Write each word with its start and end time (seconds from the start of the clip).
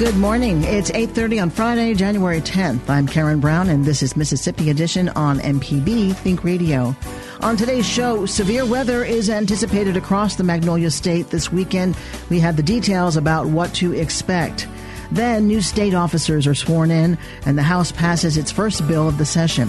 Good 0.00 0.16
morning. 0.16 0.64
It's 0.64 0.90
8:30 0.92 1.42
on 1.42 1.50
Friday, 1.50 1.92
January 1.92 2.40
10th. 2.40 2.88
I'm 2.88 3.06
Karen 3.06 3.38
Brown 3.38 3.68
and 3.68 3.84
this 3.84 4.02
is 4.02 4.16
Mississippi 4.16 4.70
Edition 4.70 5.10
on 5.10 5.40
MPB 5.40 6.14
Think 6.14 6.42
Radio. 6.42 6.96
On 7.42 7.54
today's 7.54 7.84
show, 7.84 8.24
severe 8.24 8.64
weather 8.64 9.04
is 9.04 9.28
anticipated 9.28 9.98
across 9.98 10.36
the 10.36 10.42
Magnolia 10.42 10.90
State 10.90 11.28
this 11.28 11.52
weekend. 11.52 11.98
We 12.30 12.40
have 12.40 12.56
the 12.56 12.62
details 12.62 13.18
about 13.18 13.48
what 13.48 13.74
to 13.74 13.92
expect. 13.92 14.66
Then 15.12 15.46
new 15.46 15.60
state 15.60 15.92
officers 15.92 16.46
are 16.46 16.54
sworn 16.54 16.90
in 16.90 17.18
and 17.44 17.58
the 17.58 17.62
House 17.62 17.92
passes 17.92 18.38
its 18.38 18.50
first 18.50 18.88
bill 18.88 19.06
of 19.06 19.18
the 19.18 19.26
session. 19.26 19.68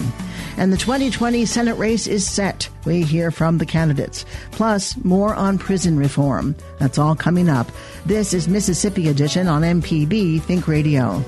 And 0.56 0.72
the 0.72 0.76
2020 0.76 1.44
Senate 1.46 1.76
race 1.76 2.06
is 2.06 2.28
set. 2.28 2.68
We 2.84 3.02
hear 3.02 3.30
from 3.30 3.58
the 3.58 3.66
candidates. 3.66 4.24
Plus, 4.50 4.96
more 5.04 5.34
on 5.34 5.58
prison 5.58 5.98
reform. 5.98 6.54
That's 6.78 6.98
all 6.98 7.16
coming 7.16 7.48
up. 7.48 7.70
This 8.06 8.34
is 8.34 8.48
Mississippi 8.48 9.08
Edition 9.08 9.48
on 9.48 9.62
MPB 9.62 10.42
Think 10.42 10.68
Radio. 10.68 11.22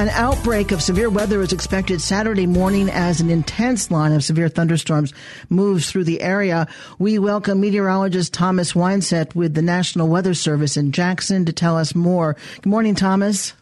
An 0.00 0.08
outbreak 0.08 0.72
of 0.72 0.80
severe 0.80 1.10
weather 1.10 1.42
is 1.42 1.52
expected 1.52 2.00
Saturday 2.00 2.46
morning 2.46 2.88
as 2.88 3.20
an 3.20 3.28
intense 3.28 3.90
line 3.90 4.12
of 4.12 4.24
severe 4.24 4.48
thunderstorms 4.48 5.12
moves 5.50 5.90
through 5.90 6.04
the 6.04 6.22
area. 6.22 6.68
We 6.98 7.18
welcome 7.18 7.60
meteorologist 7.60 8.32
Thomas 8.32 8.72
Weinset 8.72 9.34
with 9.34 9.52
the 9.52 9.60
National 9.60 10.08
Weather 10.08 10.32
Service 10.32 10.78
in 10.78 10.92
Jackson 10.92 11.44
to 11.44 11.52
tell 11.52 11.76
us 11.76 11.94
more. 11.94 12.38
Good 12.62 12.70
morning, 12.70 12.94
Thomas. 12.94 13.52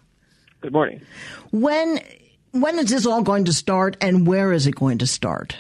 Good 0.60 0.72
morning. 0.72 1.00
When 1.50 1.98
when 2.53 2.78
is 2.78 2.91
this 2.91 3.04
all 3.04 3.22
going 3.22 3.47
to 3.47 3.53
start 3.53 3.97
and 4.00 4.25
where 4.25 4.53
is 4.53 4.69
it 4.69 4.77
going 4.77 4.98
to 4.98 5.09
start? 5.09 5.56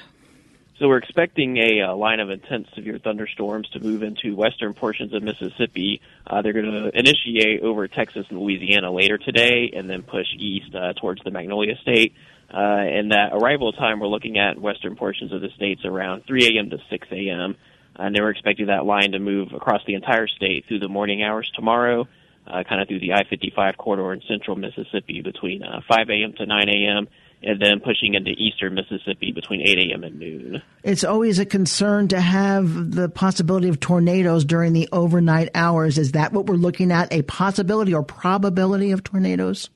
So 0.78 0.86
we're 0.86 0.98
expecting 0.98 1.56
a 1.56 1.82
uh, 1.88 1.96
line 1.96 2.20
of 2.20 2.30
intense 2.30 2.68
severe 2.76 3.00
thunderstorms 3.00 3.68
to 3.70 3.80
move 3.80 4.04
into 4.04 4.36
western 4.36 4.74
portions 4.74 5.12
of 5.12 5.24
Mississippi. 5.24 6.00
Uh, 6.24 6.40
they're 6.40 6.52
going 6.52 6.70
to 6.70 6.96
initiate 6.96 7.62
over 7.62 7.88
Texas 7.88 8.26
and 8.30 8.38
Louisiana 8.38 8.92
later 8.92 9.18
today, 9.18 9.72
and 9.74 9.90
then 9.90 10.02
push 10.02 10.28
east 10.38 10.72
uh, 10.76 10.92
towards 10.92 11.20
the 11.24 11.32
Magnolia 11.32 11.74
State. 11.82 12.14
Uh, 12.48 12.58
and 12.58 13.10
that 13.10 13.32
arrival 13.32 13.72
time 13.72 13.98
we're 13.98 14.06
looking 14.06 14.38
at 14.38 14.60
western 14.60 14.94
portions 14.94 15.32
of 15.32 15.40
the 15.40 15.48
states 15.56 15.84
around 15.84 16.24
3 16.28 16.56
a.m. 16.56 16.70
to 16.70 16.78
6 16.88 17.08
a.m. 17.10 17.56
And 17.96 18.14
then 18.14 18.22
we're 18.22 18.30
expecting 18.30 18.66
that 18.66 18.86
line 18.86 19.10
to 19.12 19.18
move 19.18 19.52
across 19.52 19.82
the 19.84 19.94
entire 19.94 20.28
state 20.28 20.66
through 20.68 20.78
the 20.78 20.88
morning 20.88 21.24
hours 21.24 21.50
tomorrow, 21.54 22.06
uh, 22.46 22.62
kind 22.62 22.80
of 22.80 22.86
through 22.86 23.00
the 23.00 23.14
I-55 23.14 23.76
corridor 23.76 24.12
in 24.12 24.22
central 24.28 24.56
Mississippi 24.56 25.22
between 25.22 25.64
uh, 25.64 25.80
5 25.88 26.08
a.m. 26.08 26.34
to 26.34 26.46
9 26.46 26.68
a.m 26.68 27.08
and 27.42 27.60
then 27.60 27.80
pushing 27.80 28.14
into 28.14 28.30
eastern 28.30 28.74
Mississippi 28.74 29.32
between 29.32 29.62
8 29.62 29.78
a.m. 29.90 30.04
and 30.04 30.18
noon. 30.18 30.62
It's 30.82 31.04
always 31.04 31.38
a 31.38 31.46
concern 31.46 32.08
to 32.08 32.20
have 32.20 32.92
the 32.92 33.08
possibility 33.08 33.68
of 33.68 33.80
tornadoes 33.80 34.44
during 34.44 34.72
the 34.72 34.88
overnight 34.92 35.50
hours. 35.54 35.98
Is 35.98 36.12
that 36.12 36.32
what 36.32 36.46
we're 36.46 36.56
looking 36.56 36.90
at? 36.90 37.12
A 37.12 37.22
possibility 37.22 37.94
or 37.94 38.02
probability 38.02 38.90
of 38.90 39.04
tornadoes? 39.04 39.70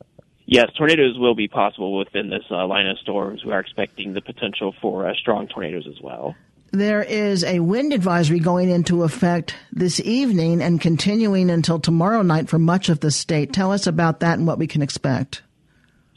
Yes, 0.46 0.70
tornadoes 0.76 1.18
will 1.18 1.34
be 1.34 1.48
possible 1.48 1.96
within 1.96 2.28
this 2.28 2.44
uh, 2.50 2.66
line 2.66 2.86
of 2.86 2.98
storms. 2.98 3.44
We 3.44 3.52
are 3.52 3.60
expecting 3.60 4.12
the 4.12 4.20
potential 4.20 4.74
for 4.82 5.08
uh, 5.08 5.14
strong 5.14 5.46
tornadoes 5.46 5.86
as 5.86 6.00
well. 6.02 6.34
There 6.72 7.02
is 7.02 7.44
a 7.44 7.60
wind 7.60 7.92
advisory 7.92 8.40
going 8.40 8.70
into 8.70 9.02
effect 9.02 9.54
this 9.72 10.00
evening 10.00 10.62
and 10.62 10.80
continuing 10.80 11.50
until 11.50 11.78
tomorrow 11.78 12.22
night 12.22 12.48
for 12.48 12.58
much 12.58 12.88
of 12.88 13.00
the 13.00 13.10
state. 13.10 13.52
Tell 13.52 13.72
us 13.72 13.86
about 13.86 14.20
that 14.20 14.38
and 14.38 14.46
what 14.46 14.58
we 14.58 14.66
can 14.66 14.80
expect. 14.80 15.42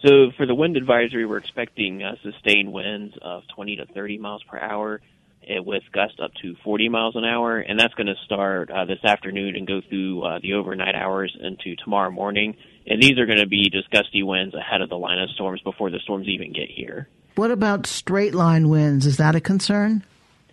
So 0.05 0.29
for 0.37 0.45
the 0.45 0.53
wind 0.53 0.77
advisory, 0.77 1.25
we're 1.25 1.37
expecting 1.37 2.03
uh, 2.03 2.15
sustained 2.21 2.71
winds 2.71 3.15
of 3.23 3.41
20 3.55 3.77
to 3.77 3.85
30 3.87 4.19
miles 4.19 4.43
per 4.43 4.59
hour 4.59 5.01
eh, 5.47 5.57
with 5.57 5.81
gusts 5.91 6.17
up 6.21 6.31
to 6.43 6.55
40 6.63 6.89
miles 6.89 7.15
an 7.15 7.25
hour, 7.25 7.57
and 7.57 7.79
that's 7.79 7.95
going 7.95 8.07
to 8.07 8.15
start 8.23 8.69
uh, 8.69 8.85
this 8.85 9.03
afternoon 9.03 9.55
and 9.55 9.65
go 9.65 9.81
through 9.89 10.23
uh, 10.23 10.39
the 10.43 10.53
overnight 10.53 10.93
hours 10.93 11.35
into 11.41 11.75
tomorrow 11.77 12.11
morning. 12.11 12.55
And 12.85 13.01
these 13.01 13.17
are 13.17 13.25
going 13.25 13.39
to 13.39 13.47
be 13.47 13.71
just 13.71 13.89
gusty 13.89 14.21
winds 14.21 14.53
ahead 14.53 14.81
of 14.81 14.89
the 14.89 14.97
line 14.97 15.17
of 15.17 15.31
storms 15.31 15.61
before 15.61 15.89
the 15.89 15.97
storms 16.03 16.27
even 16.27 16.53
get 16.53 16.69
here. 16.69 17.07
What 17.33 17.49
about 17.49 17.87
straight 17.87 18.35
line 18.35 18.69
winds? 18.69 19.07
Is 19.07 19.17
that 19.17 19.33
a 19.33 19.41
concern? 19.41 20.03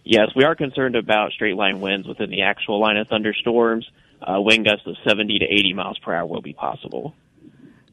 Yes, 0.02 0.28
we 0.34 0.44
are 0.44 0.54
concerned 0.54 0.96
about 0.96 1.32
straight 1.32 1.56
line 1.56 1.82
winds 1.82 2.08
within 2.08 2.30
the 2.30 2.40
actual 2.40 2.80
line 2.80 2.96
of 2.96 3.06
thunderstorms. 3.08 3.86
Uh, 4.22 4.40
wind 4.40 4.64
gusts 4.64 4.86
of 4.86 4.96
70 5.06 5.40
to 5.40 5.44
80 5.44 5.74
miles 5.74 5.98
per 5.98 6.14
hour 6.14 6.24
will 6.24 6.40
be 6.40 6.54
possible. 6.54 7.14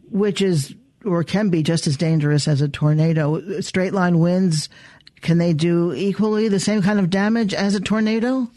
Which 0.09 0.41
is 0.41 0.73
or 1.05 1.23
can 1.23 1.49
be 1.49 1.63
just 1.63 1.87
as 1.87 1.97
dangerous 1.97 2.47
as 2.47 2.61
a 2.61 2.67
tornado. 2.67 3.61
Straight 3.61 3.93
line 3.93 4.19
winds, 4.19 4.69
can 5.21 5.37
they 5.37 5.53
do 5.53 5.93
equally 5.93 6.47
the 6.47 6.59
same 6.59 6.81
kind 6.81 6.99
of 6.99 7.09
damage 7.09 7.53
as 7.53 7.75
a 7.75 7.79
tornado? 7.79 8.49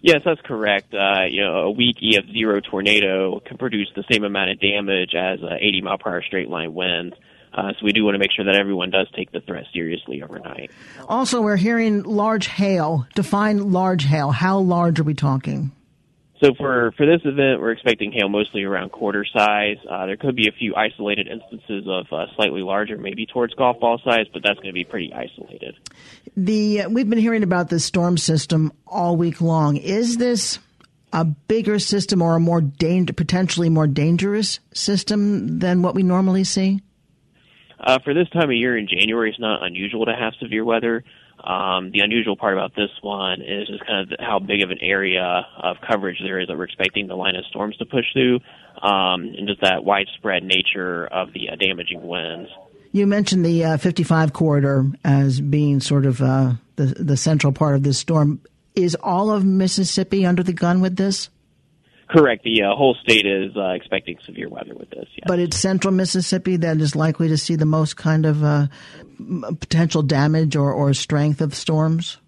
Yes, 0.00 0.20
that's 0.24 0.40
correct. 0.42 0.94
Uh, 0.94 1.24
you 1.28 1.42
know, 1.42 1.56
a 1.56 1.70
weak 1.70 1.96
EF 2.02 2.24
zero 2.32 2.60
tornado 2.60 3.40
can 3.40 3.58
produce 3.58 3.88
the 3.96 4.04
same 4.10 4.24
amount 4.24 4.50
of 4.50 4.60
damage 4.60 5.14
as 5.14 5.40
a 5.42 5.56
80 5.60 5.80
mile 5.82 5.98
per 5.98 6.10
hour 6.10 6.22
straight 6.22 6.48
line 6.48 6.72
wind. 6.72 7.14
Uh, 7.52 7.72
so 7.72 7.84
we 7.84 7.92
do 7.92 8.04
want 8.04 8.14
to 8.14 8.18
make 8.18 8.30
sure 8.30 8.44
that 8.44 8.54
everyone 8.54 8.90
does 8.90 9.08
take 9.16 9.32
the 9.32 9.40
threat 9.40 9.64
seriously 9.72 10.22
overnight. 10.22 10.70
Also, 11.08 11.40
we're 11.40 11.56
hearing 11.56 12.02
large 12.02 12.46
hail. 12.46 13.06
Define 13.14 13.72
large 13.72 14.04
hail. 14.04 14.30
How 14.30 14.58
large 14.58 15.00
are 15.00 15.04
we 15.04 15.14
talking? 15.14 15.72
So 16.42 16.54
for 16.54 16.92
for 16.96 17.04
this 17.04 17.20
event, 17.24 17.60
we're 17.60 17.72
expecting 17.72 18.12
hail 18.12 18.28
mostly 18.28 18.62
around 18.62 18.92
quarter 18.92 19.24
size. 19.24 19.76
Uh, 19.90 20.06
there 20.06 20.16
could 20.16 20.36
be 20.36 20.48
a 20.48 20.52
few 20.52 20.74
isolated 20.76 21.26
instances 21.26 21.84
of 21.88 22.06
uh, 22.12 22.26
slightly 22.36 22.62
larger, 22.62 22.96
maybe 22.96 23.26
towards 23.26 23.54
golf 23.54 23.80
ball 23.80 24.00
size, 24.04 24.26
but 24.32 24.42
that's 24.44 24.56
going 24.56 24.68
to 24.68 24.72
be 24.72 24.84
pretty 24.84 25.12
isolated. 25.12 25.76
The 26.36 26.82
uh, 26.82 26.88
we've 26.90 27.10
been 27.10 27.18
hearing 27.18 27.42
about 27.42 27.70
this 27.70 27.84
storm 27.84 28.16
system 28.18 28.72
all 28.86 29.16
week 29.16 29.40
long. 29.40 29.78
Is 29.78 30.18
this 30.18 30.60
a 31.12 31.24
bigger 31.24 31.78
system 31.80 32.22
or 32.22 32.36
a 32.36 32.40
more 32.40 32.60
danger, 32.60 33.12
potentially 33.12 33.68
more 33.68 33.86
dangerous 33.86 34.60
system 34.72 35.58
than 35.58 35.82
what 35.82 35.94
we 35.94 36.04
normally 36.04 36.44
see? 36.44 36.80
Uh, 37.80 37.98
for 38.04 38.14
this 38.14 38.28
time 38.30 38.50
of 38.50 38.52
year 38.52 38.76
in 38.76 38.86
January, 38.88 39.30
it's 39.30 39.40
not 39.40 39.64
unusual 39.64 40.04
to 40.04 40.14
have 40.14 40.34
severe 40.40 40.64
weather. 40.64 41.04
Um, 41.42 41.92
the 41.92 42.00
unusual 42.00 42.36
part 42.36 42.54
about 42.54 42.74
this 42.74 42.90
one 43.00 43.40
is 43.42 43.68
just 43.68 43.86
kind 43.86 44.12
of 44.12 44.18
how 44.18 44.38
big 44.38 44.62
of 44.62 44.70
an 44.70 44.78
area 44.80 45.46
of 45.56 45.76
coverage 45.88 46.18
there 46.22 46.40
is 46.40 46.48
that 46.48 46.56
we're 46.56 46.64
expecting 46.64 47.06
the 47.06 47.14
line 47.14 47.36
of 47.36 47.44
storms 47.46 47.76
to 47.76 47.86
push 47.86 48.04
through, 48.12 48.40
um, 48.82 49.22
and 49.22 49.46
just 49.46 49.60
that 49.62 49.84
widespread 49.84 50.42
nature 50.42 51.06
of 51.06 51.32
the 51.32 51.50
uh, 51.50 51.56
damaging 51.56 52.02
winds. 52.02 52.50
You 52.92 53.06
mentioned 53.06 53.44
the 53.44 53.64
uh, 53.64 53.76
55 53.76 54.32
corridor 54.32 54.90
as 55.04 55.40
being 55.40 55.80
sort 55.80 56.06
of 56.06 56.20
uh, 56.22 56.54
the 56.76 56.86
the 56.86 57.16
central 57.16 57.52
part 57.52 57.74
of 57.74 57.82
this 57.82 57.98
storm. 57.98 58.40
Is 58.74 58.96
all 59.02 59.30
of 59.30 59.44
Mississippi 59.44 60.24
under 60.24 60.42
the 60.42 60.52
gun 60.52 60.80
with 60.80 60.96
this? 60.96 61.30
Correct. 62.08 62.42
The 62.42 62.62
uh, 62.62 62.74
whole 62.74 62.96
state 63.02 63.26
is 63.26 63.56
uh, 63.56 63.70
expecting 63.70 64.18
severe 64.24 64.48
weather 64.48 64.74
with 64.74 64.90
this. 64.90 65.06
Yes. 65.14 65.24
But 65.26 65.38
it's 65.38 65.58
central 65.58 65.92
Mississippi 65.92 66.56
that 66.56 66.80
is 66.80 66.96
likely 66.96 67.28
to 67.28 67.36
see 67.36 67.54
the 67.54 67.66
most 67.66 67.96
kind 67.96 68.24
of 68.24 68.42
uh, 68.42 68.68
potential 69.18 70.02
damage 70.02 70.56
or, 70.56 70.72
or 70.72 70.94
strength 70.94 71.40
of 71.40 71.54
storms? 71.54 72.18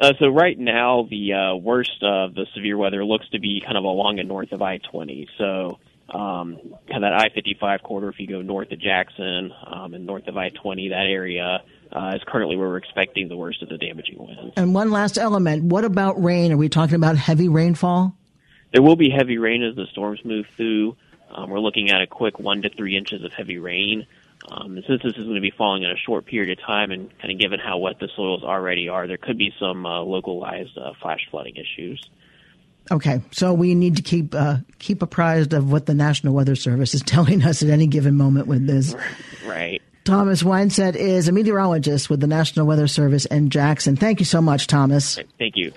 Uh, 0.00 0.12
so 0.18 0.28
right 0.28 0.58
now, 0.58 1.06
the 1.10 1.32
uh, 1.32 1.56
worst 1.56 2.02
of 2.02 2.34
the 2.34 2.46
severe 2.54 2.76
weather 2.76 3.04
looks 3.04 3.28
to 3.30 3.38
be 3.38 3.62
kind 3.64 3.78
of 3.78 3.84
along 3.84 4.18
and 4.18 4.28
north 4.28 4.52
of 4.52 4.60
I-20. 4.60 5.26
So 5.38 5.78
um, 6.10 6.58
kind 6.88 6.96
of 6.96 7.00
that 7.02 7.14
I-55 7.14 7.82
corridor, 7.82 8.10
if 8.10 8.20
you 8.20 8.26
go 8.26 8.42
north 8.42 8.70
of 8.72 8.80
Jackson 8.80 9.52
um, 9.66 9.94
and 9.94 10.04
north 10.06 10.28
of 10.28 10.36
I-20, 10.36 10.90
that 10.90 11.06
area 11.06 11.62
uh, 11.92 12.12
is 12.14 12.22
currently 12.26 12.56
where 12.56 12.68
we're 12.68 12.76
expecting 12.76 13.28
the 13.28 13.36
worst 13.36 13.62
of 13.62 13.70
the 13.70 13.78
damaging 13.78 14.18
winds. 14.18 14.52
And 14.56 14.74
one 14.74 14.90
last 14.90 15.18
element, 15.18 15.64
what 15.64 15.84
about 15.84 16.22
rain? 16.22 16.52
Are 16.52 16.58
we 16.58 16.68
talking 16.68 16.96
about 16.96 17.16
heavy 17.16 17.48
rainfall? 17.48 18.14
There 18.72 18.82
will 18.82 18.96
be 18.96 19.10
heavy 19.10 19.38
rain 19.38 19.62
as 19.62 19.76
the 19.76 19.86
storms 19.86 20.24
move 20.24 20.46
through. 20.56 20.96
Um, 21.30 21.50
we're 21.50 21.60
looking 21.60 21.90
at 21.90 22.02
a 22.02 22.06
quick 22.06 22.38
one 22.38 22.62
to 22.62 22.70
three 22.70 22.96
inches 22.96 23.24
of 23.24 23.32
heavy 23.32 23.58
rain. 23.58 24.06
Um, 24.48 24.78
since 24.86 25.02
this 25.02 25.12
is 25.16 25.24
going 25.24 25.34
to 25.34 25.40
be 25.40 25.50
falling 25.50 25.82
in 25.82 25.90
a 25.90 25.96
short 25.96 26.26
period 26.26 26.56
of 26.56 26.64
time, 26.64 26.90
and 26.90 27.10
kind 27.18 27.32
of 27.32 27.38
given 27.38 27.58
how 27.58 27.78
wet 27.78 27.98
the 27.98 28.08
soils 28.14 28.44
already 28.44 28.88
are, 28.88 29.06
there 29.06 29.16
could 29.16 29.38
be 29.38 29.52
some 29.58 29.84
uh, 29.86 30.00
localized 30.02 30.76
uh, 30.78 30.92
flash 31.00 31.26
flooding 31.30 31.56
issues. 31.56 32.00
Okay, 32.90 33.20
so 33.32 33.52
we 33.52 33.74
need 33.74 33.96
to 33.96 34.02
keep 34.02 34.34
uh, 34.34 34.58
keep 34.78 35.02
apprised 35.02 35.52
of 35.52 35.72
what 35.72 35.86
the 35.86 35.94
National 35.94 36.34
Weather 36.34 36.54
Service 36.54 36.94
is 36.94 37.02
telling 37.06 37.42
us 37.42 37.62
at 37.62 37.70
any 37.70 37.86
given 37.86 38.14
moment 38.16 38.46
with 38.46 38.66
this. 38.66 38.94
Right. 39.46 39.80
Thomas 40.04 40.42
Weinset 40.42 40.96
is 40.96 41.28
a 41.28 41.32
meteorologist 41.32 42.10
with 42.10 42.20
the 42.20 42.26
National 42.26 42.66
Weather 42.66 42.88
Service 42.88 43.26
in 43.26 43.48
Jackson. 43.48 43.94
Thank 43.94 44.18
you 44.18 44.24
so 44.24 44.40
much, 44.40 44.66
Thomas. 44.66 45.20
Thank 45.38 45.56
you. 45.56 45.72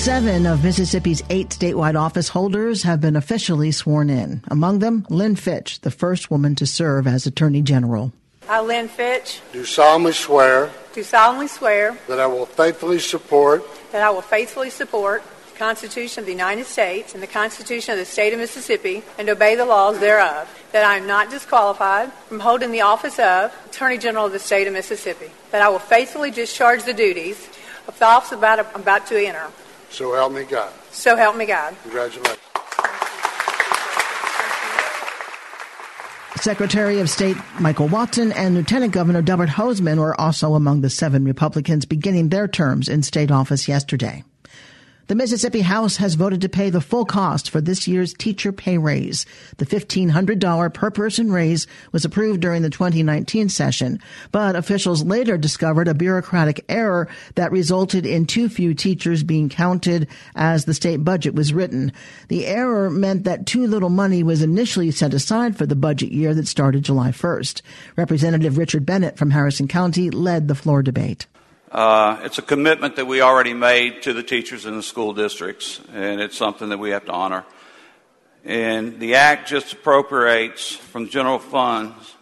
Seven 0.00 0.46
of 0.46 0.64
Mississippi's 0.64 1.22
eight 1.28 1.50
statewide 1.50 1.94
office 1.94 2.30
holders 2.30 2.84
have 2.84 3.02
been 3.02 3.16
officially 3.16 3.70
sworn 3.70 4.08
in. 4.08 4.42
Among 4.48 4.78
them, 4.78 5.06
Lynn 5.10 5.36
Fitch, 5.36 5.78
the 5.82 5.90
first 5.90 6.30
woman 6.30 6.54
to 6.54 6.66
serve 6.66 7.06
as 7.06 7.26
Attorney 7.26 7.60
General. 7.60 8.10
I, 8.48 8.62
Lynn 8.62 8.88
Fitch, 8.88 9.42
do 9.52 9.62
solemnly 9.66 10.14
swear 10.14 10.70
do 10.94 11.02
solemnly 11.02 11.48
swear 11.48 11.98
that 12.08 12.18
I 12.18 12.26
will 12.26 12.46
faithfully 12.46 12.98
support 12.98 13.62
that 13.92 14.00
I 14.00 14.08
will 14.08 14.22
faithfully 14.22 14.70
support 14.70 15.22
the 15.52 15.58
Constitution 15.58 16.20
of 16.20 16.24
the 16.24 16.32
United 16.32 16.64
States 16.64 17.12
and 17.12 17.22
the 17.22 17.26
Constitution 17.26 17.92
of 17.92 17.98
the 17.98 18.06
State 18.06 18.32
of 18.32 18.38
Mississippi 18.38 19.02
and 19.18 19.28
obey 19.28 19.54
the 19.54 19.66
laws 19.66 19.98
thereof, 19.98 20.48
that 20.72 20.82
I 20.82 20.96
am 20.96 21.06
not 21.06 21.28
disqualified 21.28 22.10
from 22.26 22.40
holding 22.40 22.72
the 22.72 22.80
office 22.80 23.18
of 23.18 23.54
Attorney 23.66 23.98
General 23.98 24.24
of 24.24 24.32
the 24.32 24.38
State 24.38 24.66
of 24.66 24.72
Mississippi, 24.72 25.30
that 25.50 25.60
I 25.60 25.68
will 25.68 25.78
faithfully 25.78 26.30
discharge 26.30 26.84
the 26.84 26.94
duties 26.94 27.50
of 27.86 27.98
the 27.98 28.06
office 28.06 28.32
about, 28.32 28.74
about 28.74 29.06
to 29.08 29.22
enter. 29.22 29.48
So 29.90 30.14
help 30.14 30.32
me 30.32 30.44
God. 30.44 30.72
So 30.90 31.16
help 31.16 31.36
me 31.36 31.46
God. 31.46 31.76
Congratulations. 31.82 32.38
Secretary 36.36 37.00
of 37.00 37.10
State 37.10 37.36
Michael 37.60 37.88
Watson 37.88 38.32
and 38.32 38.54
Lieutenant 38.54 38.94
Governor 38.94 39.20
Delbert 39.20 39.50
Hosemann 39.50 39.98
were 39.98 40.18
also 40.18 40.54
among 40.54 40.80
the 40.80 40.88
seven 40.88 41.24
Republicans 41.24 41.84
beginning 41.84 42.30
their 42.30 42.48
terms 42.48 42.88
in 42.88 43.02
state 43.02 43.30
office 43.30 43.68
yesterday. 43.68 44.24
The 45.10 45.16
Mississippi 45.16 45.62
House 45.62 45.96
has 45.96 46.14
voted 46.14 46.40
to 46.42 46.48
pay 46.48 46.70
the 46.70 46.80
full 46.80 47.04
cost 47.04 47.50
for 47.50 47.60
this 47.60 47.88
year's 47.88 48.14
teacher 48.14 48.52
pay 48.52 48.78
raise. 48.78 49.26
The 49.56 49.66
$1,500 49.66 50.72
per 50.72 50.90
person 50.92 51.32
raise 51.32 51.66
was 51.90 52.04
approved 52.04 52.40
during 52.40 52.62
the 52.62 52.70
2019 52.70 53.48
session, 53.48 53.98
but 54.30 54.54
officials 54.54 55.02
later 55.02 55.36
discovered 55.36 55.88
a 55.88 55.94
bureaucratic 55.94 56.64
error 56.68 57.08
that 57.34 57.50
resulted 57.50 58.06
in 58.06 58.24
too 58.24 58.48
few 58.48 58.72
teachers 58.72 59.24
being 59.24 59.48
counted 59.48 60.06
as 60.36 60.64
the 60.64 60.74
state 60.74 60.98
budget 60.98 61.34
was 61.34 61.52
written. 61.52 61.92
The 62.28 62.46
error 62.46 62.88
meant 62.88 63.24
that 63.24 63.46
too 63.46 63.66
little 63.66 63.90
money 63.90 64.22
was 64.22 64.42
initially 64.42 64.92
set 64.92 65.12
aside 65.12 65.56
for 65.56 65.66
the 65.66 65.74
budget 65.74 66.12
year 66.12 66.34
that 66.34 66.46
started 66.46 66.84
July 66.84 67.10
1st. 67.10 67.62
Representative 67.96 68.56
Richard 68.56 68.86
Bennett 68.86 69.18
from 69.18 69.32
Harrison 69.32 69.66
County 69.66 70.08
led 70.08 70.46
the 70.46 70.54
floor 70.54 70.84
debate. 70.84 71.26
Uh, 71.70 72.18
it's 72.24 72.38
a 72.38 72.42
commitment 72.42 72.96
that 72.96 73.06
we 73.06 73.20
already 73.20 73.54
made 73.54 74.02
to 74.02 74.12
the 74.12 74.24
teachers 74.24 74.66
in 74.66 74.76
the 74.76 74.82
school 74.82 75.12
districts, 75.12 75.80
and 75.92 76.20
it's 76.20 76.36
something 76.36 76.70
that 76.70 76.78
we 76.78 76.90
have 76.90 77.04
to 77.04 77.12
honor. 77.12 77.44
And 78.44 78.98
the 78.98 79.14
Act 79.14 79.48
just 79.48 79.72
appropriates 79.72 80.74
from 80.74 81.08
general 81.08 81.38
funds 81.38 82.16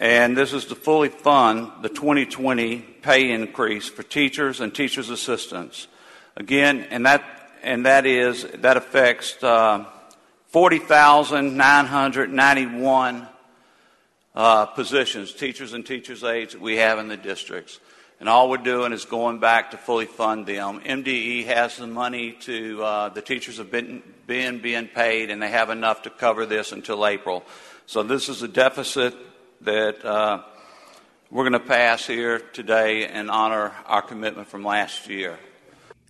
And 0.00 0.36
this 0.36 0.52
is 0.52 0.64
to 0.64 0.74
fully 0.74 1.10
fund 1.10 1.70
the 1.82 1.90
2020 1.90 2.78
pay 3.02 3.30
increase 3.30 3.88
for 3.88 4.02
teachers 4.02 4.60
and 4.60 4.74
teachers' 4.74 5.10
assistants. 5.10 5.86
Again, 6.36 6.88
and 6.90 7.06
that, 7.06 7.22
and 7.62 7.86
that 7.86 8.04
is, 8.04 8.42
that 8.42 8.76
affects 8.76 9.40
uh, 9.44 9.84
40,991 10.50 13.28
uh, 14.34 14.66
positions, 14.66 15.32
teachers 15.32 15.72
and 15.74 15.86
teachers' 15.86 16.24
aides 16.24 16.54
that 16.54 16.60
we 16.60 16.74
have 16.76 16.98
in 16.98 17.06
the 17.06 17.16
districts. 17.16 17.78
And 18.18 18.28
all 18.28 18.50
we're 18.50 18.56
doing 18.58 18.92
is 18.92 19.04
going 19.04 19.38
back 19.38 19.70
to 19.70 19.76
fully 19.76 20.06
fund 20.06 20.46
them. 20.46 20.80
MDE 20.80 21.46
has 21.46 21.76
the 21.76 21.86
money 21.86 22.32
to, 22.40 22.82
uh, 22.82 23.10
the 23.10 23.22
teachers 23.22 23.58
have 23.58 23.70
been, 23.70 24.02
been 24.26 24.58
being 24.58 24.88
paid, 24.88 25.30
and 25.30 25.40
they 25.40 25.50
have 25.50 25.70
enough 25.70 26.02
to 26.02 26.10
cover 26.10 26.46
this 26.46 26.72
until 26.72 27.06
April. 27.06 27.44
So 27.86 28.02
this 28.02 28.28
is 28.28 28.42
a 28.42 28.48
deficit 28.48 29.14
that 29.60 30.04
uh, 30.04 30.42
we're 31.30 31.48
going 31.48 31.52
to 31.52 31.60
pass 31.60 32.04
here 32.06 32.40
today 32.40 33.06
and 33.06 33.30
honor 33.30 33.72
our 33.86 34.02
commitment 34.02 34.48
from 34.48 34.64
last 34.64 35.08
year. 35.08 35.38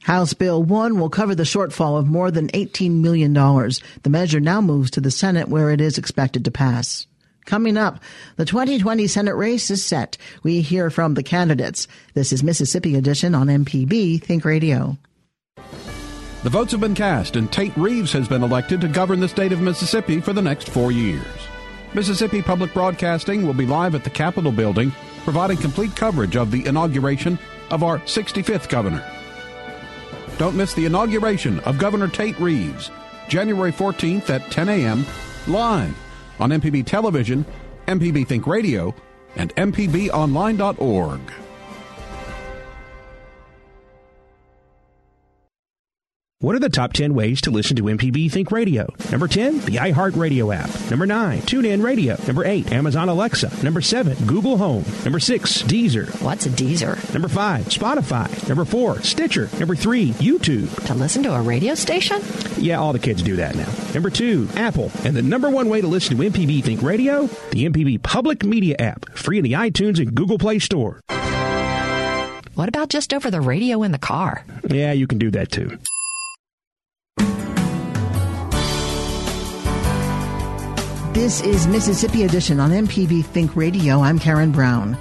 House 0.02 0.32
Bill 0.32 0.62
1 0.62 0.98
will 0.98 1.10
cover 1.10 1.34
the 1.34 1.42
shortfall 1.42 1.98
of 1.98 2.06
more 2.06 2.30
than 2.30 2.48
$18 2.48 3.00
million. 3.02 3.34
The 3.34 4.10
measure 4.10 4.40
now 4.40 4.60
moves 4.60 4.90
to 4.92 5.00
the 5.00 5.10
Senate 5.10 5.48
where 5.48 5.70
it 5.70 5.80
is 5.80 5.98
expected 5.98 6.44
to 6.46 6.50
pass. 6.50 7.06
Coming 7.44 7.76
up, 7.76 8.00
the 8.36 8.44
2020 8.44 9.06
Senate 9.06 9.34
race 9.34 9.70
is 9.70 9.84
set. 9.84 10.16
We 10.42 10.62
hear 10.62 10.88
from 10.88 11.14
the 11.14 11.22
candidates. 11.22 11.86
This 12.14 12.32
is 12.32 12.42
Mississippi 12.42 12.96
Edition 12.96 13.34
on 13.34 13.48
MPB 13.48 14.22
Think 14.22 14.44
Radio. 14.44 14.96
The 16.42 16.50
votes 16.50 16.72
have 16.72 16.80
been 16.80 16.94
cast, 16.94 17.36
and 17.36 17.52
Tate 17.52 17.76
Reeves 17.76 18.12
has 18.12 18.26
been 18.26 18.42
elected 18.42 18.80
to 18.80 18.88
govern 18.88 19.20
the 19.20 19.28
state 19.28 19.52
of 19.52 19.60
Mississippi 19.60 20.20
for 20.20 20.32
the 20.32 20.40
next 20.40 20.70
four 20.70 20.92
years. 20.92 21.26
Mississippi 21.92 22.40
Public 22.40 22.72
Broadcasting 22.72 23.46
will 23.46 23.52
be 23.52 23.66
live 23.66 23.94
at 23.94 24.04
the 24.04 24.10
Capitol 24.10 24.52
building, 24.52 24.92
providing 25.24 25.58
complete 25.58 25.94
coverage 25.94 26.36
of 26.36 26.50
the 26.50 26.64
inauguration 26.64 27.38
of 27.70 27.82
our 27.82 27.98
65th 28.00 28.70
governor. 28.70 29.04
Don't 30.40 30.56
miss 30.56 30.72
the 30.72 30.86
inauguration 30.86 31.60
of 31.60 31.76
Governor 31.76 32.08
Tate 32.08 32.40
Reeves, 32.40 32.90
January 33.28 33.70
14th 33.70 34.30
at 34.30 34.50
10 34.50 34.70
a.m., 34.70 35.04
live 35.46 35.94
on 36.38 36.48
MPB 36.48 36.86
Television, 36.86 37.44
MPB 37.86 38.26
Think 38.26 38.46
Radio, 38.46 38.94
and 39.36 39.54
MPBOnline.org. 39.56 41.20
What 46.42 46.56
are 46.56 46.58
the 46.58 46.70
top 46.70 46.94
10 46.94 47.12
ways 47.12 47.42
to 47.42 47.50
listen 47.50 47.76
to 47.76 47.82
MPB 47.82 48.32
Think 48.32 48.50
Radio? 48.50 48.90
Number 49.10 49.28
10, 49.28 49.60
the 49.60 49.76
iHeartRadio 49.76 50.54
app. 50.56 50.70
Number 50.90 51.04
9, 51.04 51.42
TuneIn 51.42 51.84
Radio. 51.84 52.16
Number 52.26 52.46
8, 52.46 52.72
Amazon 52.72 53.10
Alexa. 53.10 53.62
Number 53.62 53.82
7, 53.82 54.16
Google 54.26 54.56
Home. 54.56 54.82
Number 55.04 55.20
6, 55.20 55.64
Deezer. 55.64 56.08
What's 56.22 56.46
a 56.46 56.48
Deezer? 56.48 57.12
Number 57.12 57.28
5, 57.28 57.66
Spotify. 57.66 58.48
Number 58.48 58.64
4, 58.64 59.02
Stitcher. 59.02 59.50
Number 59.58 59.76
3, 59.76 60.12
YouTube. 60.12 60.86
To 60.86 60.94
listen 60.94 61.22
to 61.24 61.34
a 61.34 61.42
radio 61.42 61.74
station? 61.74 62.22
Yeah, 62.56 62.78
all 62.78 62.94
the 62.94 62.98
kids 62.98 63.22
do 63.22 63.36
that 63.36 63.54
now. 63.54 63.70
Number 63.92 64.08
2, 64.08 64.48
Apple. 64.56 64.90
And 65.04 65.14
the 65.14 65.20
number 65.20 65.50
one 65.50 65.68
way 65.68 65.82
to 65.82 65.88
listen 65.88 66.16
to 66.16 66.22
MPB 66.22 66.64
Think 66.64 66.80
Radio? 66.80 67.26
The 67.50 67.68
MPB 67.68 68.02
Public 68.02 68.44
Media 68.44 68.76
app, 68.78 69.10
free 69.10 69.36
in 69.36 69.44
the 69.44 69.52
iTunes 69.52 69.98
and 69.98 70.14
Google 70.14 70.38
Play 70.38 70.58
Store. 70.58 71.02
What 72.54 72.70
about 72.70 72.88
just 72.88 73.12
over 73.12 73.30
the 73.30 73.42
radio 73.42 73.82
in 73.82 73.92
the 73.92 73.98
car? 73.98 74.46
Yeah, 74.66 74.92
you 74.92 75.06
can 75.06 75.18
do 75.18 75.30
that 75.32 75.52
too. 75.52 75.76
This 81.12 81.40
is 81.40 81.66
Mississippi 81.66 82.22
Edition 82.22 82.60
on 82.60 82.70
MPB 82.70 83.24
Think 83.24 83.56
Radio. 83.56 84.00
I'm 84.00 84.16
Karen 84.16 84.52
Brown. 84.52 84.92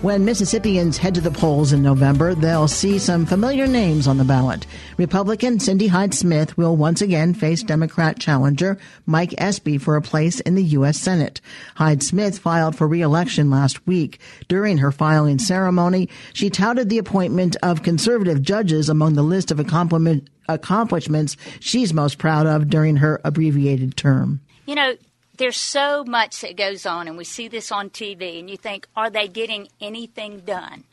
When 0.00 0.24
Mississippians 0.24 0.96
head 0.96 1.14
to 1.16 1.20
the 1.20 1.30
polls 1.30 1.74
in 1.74 1.82
November, 1.82 2.34
they'll 2.34 2.68
see 2.68 2.98
some 2.98 3.26
familiar 3.26 3.66
names 3.66 4.08
on 4.08 4.16
the 4.16 4.24
ballot. 4.24 4.66
Republican 4.96 5.60
Cindy 5.60 5.86
Hyde 5.86 6.14
Smith 6.14 6.56
will 6.56 6.74
once 6.74 7.02
again 7.02 7.34
face 7.34 7.62
Democrat 7.62 8.18
challenger 8.18 8.78
Mike 9.04 9.34
Espy 9.36 9.76
for 9.76 9.96
a 9.96 10.02
place 10.02 10.40
in 10.40 10.54
the 10.54 10.64
U.S. 10.64 10.98
Senate. 10.98 11.42
Hyde 11.74 12.02
Smith 12.02 12.38
filed 12.38 12.74
for 12.74 12.88
re-election 12.88 13.50
last 13.50 13.86
week. 13.86 14.20
During 14.48 14.78
her 14.78 14.90
filing 14.90 15.38
ceremony, 15.38 16.08
she 16.32 16.48
touted 16.48 16.88
the 16.88 16.98
appointment 16.98 17.56
of 17.62 17.82
conservative 17.82 18.40
judges 18.40 18.88
among 18.88 19.16
the 19.16 19.22
list 19.22 19.50
of 19.50 19.60
accomplishments 19.60 21.36
she's 21.60 21.92
most 21.92 22.16
proud 22.16 22.46
of 22.46 22.70
during 22.70 22.96
her 22.96 23.20
abbreviated 23.22 23.98
term. 23.98 24.40
You 24.64 24.74
know, 24.74 24.94
there's 25.38 25.56
so 25.56 26.04
much 26.04 26.40
that 26.40 26.56
goes 26.56 26.84
on, 26.84 27.08
and 27.08 27.16
we 27.16 27.24
see 27.24 27.48
this 27.48 27.72
on 27.72 27.90
TV, 27.90 28.38
and 28.38 28.50
you 28.50 28.56
think, 28.56 28.86
are 28.96 29.10
they 29.10 29.28
getting 29.28 29.68
anything 29.80 30.40
done? 30.40 30.84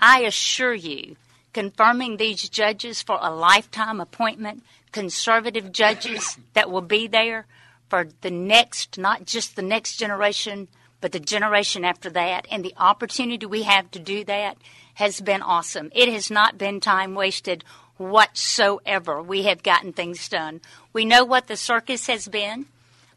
I 0.00 0.20
assure 0.20 0.74
you, 0.74 1.16
confirming 1.52 2.16
these 2.16 2.48
judges 2.48 3.02
for 3.02 3.18
a 3.20 3.34
lifetime 3.34 4.00
appointment, 4.00 4.62
conservative 4.92 5.72
judges 5.72 6.38
that 6.54 6.70
will 6.70 6.82
be 6.82 7.06
there 7.06 7.46
for 7.88 8.08
the 8.20 8.30
next, 8.30 8.98
not 8.98 9.26
just 9.26 9.56
the 9.56 9.62
next 9.62 9.96
generation, 9.96 10.68
but 11.00 11.12
the 11.12 11.20
generation 11.20 11.84
after 11.84 12.10
that, 12.10 12.46
and 12.50 12.64
the 12.64 12.74
opportunity 12.76 13.44
we 13.44 13.64
have 13.64 13.90
to 13.90 13.98
do 13.98 14.24
that 14.24 14.56
has 14.94 15.20
been 15.20 15.42
awesome. 15.42 15.90
It 15.94 16.12
has 16.12 16.30
not 16.30 16.58
been 16.58 16.80
time 16.80 17.14
wasted 17.14 17.64
whatsoever. 17.96 19.22
We 19.22 19.44
have 19.44 19.62
gotten 19.62 19.92
things 19.92 20.28
done. 20.28 20.60
We 20.92 21.04
know 21.04 21.24
what 21.24 21.46
the 21.46 21.56
circus 21.56 22.06
has 22.06 22.28
been 22.28 22.66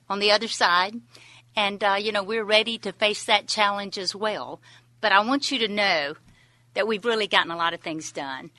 on 0.09 0.19
the 0.19 0.31
other 0.31 0.47
side. 0.47 0.95
And, 1.55 1.83
uh, 1.83 1.95
you 1.99 2.11
know, 2.11 2.23
we're 2.23 2.43
ready 2.43 2.77
to 2.79 2.91
face 2.91 3.25
that 3.25 3.47
challenge 3.47 3.97
as 3.97 4.13
well. 4.13 4.61
But 5.01 5.11
I 5.11 5.19
want 5.21 5.51
you 5.51 5.59
to 5.59 5.67
know 5.67 6.15
that 6.73 6.87
we've 6.87 7.05
really 7.05 7.27
gotten 7.27 7.51
a 7.51 7.57
lot 7.57 7.73
of 7.73 7.81
things 7.81 8.11
done. 8.11 8.51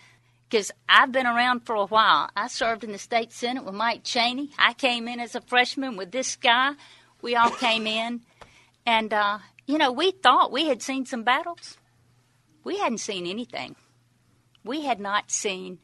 Because 0.48 0.70
I've 0.88 1.12
been 1.12 1.26
around 1.26 1.66
for 1.66 1.74
a 1.74 1.86
while. 1.86 2.30
I 2.36 2.48
served 2.48 2.84
in 2.84 2.92
the 2.92 2.98
state 2.98 3.32
senate 3.32 3.64
with 3.64 3.74
Mike 3.74 4.04
Chaney. 4.04 4.50
I 4.58 4.74
came 4.74 5.08
in 5.08 5.20
as 5.20 5.34
a 5.34 5.40
freshman 5.40 5.96
with 5.96 6.12
this 6.12 6.36
guy. 6.36 6.72
We 7.20 7.34
all 7.34 7.50
came 7.50 7.86
in. 7.86 8.22
And, 8.86 9.12
uh, 9.12 9.38
you 9.66 9.76
know, 9.76 9.90
we 9.90 10.12
thought 10.12 10.52
we 10.52 10.68
had 10.68 10.82
seen 10.82 11.04
some 11.04 11.24
battles. 11.24 11.76
We 12.62 12.78
hadn't 12.78 12.98
seen 12.98 13.26
anything. 13.26 13.74
We 14.64 14.84
had 14.84 15.00
not 15.00 15.30
seen 15.30 15.78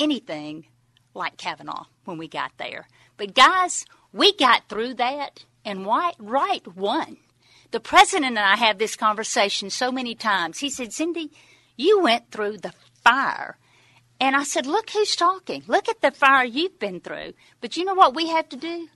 anything 0.00 0.66
like 1.14 1.36
Kavanaugh 1.36 1.84
when 2.04 2.18
we 2.18 2.28
got 2.28 2.52
there. 2.56 2.88
But, 3.18 3.34
guys, 3.34 3.84
we 4.16 4.34
got 4.34 4.68
through 4.68 4.94
that, 4.94 5.44
and 5.64 5.84
White 5.84 6.16
Right 6.18 6.66
won. 6.74 7.18
The 7.70 7.80
president 7.80 8.26
and 8.26 8.38
I 8.38 8.56
have 8.56 8.78
this 8.78 8.96
conversation 8.96 9.68
so 9.68 9.92
many 9.92 10.14
times. 10.14 10.60
He 10.60 10.70
said, 10.70 10.92
Cindy, 10.92 11.30
you 11.76 12.00
went 12.00 12.30
through 12.30 12.58
the 12.58 12.72
fire. 13.04 13.58
And 14.18 14.34
I 14.34 14.44
said, 14.44 14.64
Look 14.64 14.90
who's 14.90 15.14
talking. 15.14 15.64
Look 15.66 15.88
at 15.88 16.00
the 16.00 16.12
fire 16.12 16.44
you've 16.44 16.78
been 16.78 17.00
through. 17.00 17.34
But 17.60 17.76
you 17.76 17.84
know 17.84 17.94
what 17.94 18.14
we 18.14 18.28
have 18.28 18.48
to 18.48 18.56
do? 18.56 18.88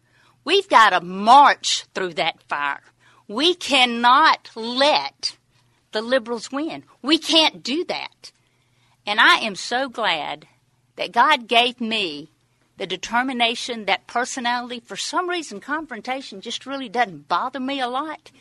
We've 0.45 0.69
got 0.69 0.91
to 0.91 1.01
march 1.03 1.85
through 1.95 2.15
that 2.15 2.43
fire. 2.45 2.81
We 3.29 3.55
cannot 3.55 4.51
let 4.55 5.37
the 5.93 6.01
liberals 6.01 6.51
win. 6.51 6.85
We 7.03 7.19
can't 7.19 7.63
do 7.63 7.85
that. 7.85 8.33
And 9.07 9.21
I 9.21 9.37
am 9.41 9.55
so 9.55 9.89
glad 9.89 10.47
that 10.97 11.13
God 11.13 11.47
gave 11.47 11.81
me 11.81 12.31
the 12.81 12.87
determination, 12.87 13.85
that 13.85 14.07
personality. 14.07 14.81
For 14.81 14.97
some 14.97 15.29
reason, 15.29 15.61
confrontation 15.61 16.41
just 16.41 16.65
really 16.65 16.89
doesn't 16.89 17.29
bother 17.29 17.61
me 17.61 17.79
a 17.79 17.87
lot. 17.87 18.33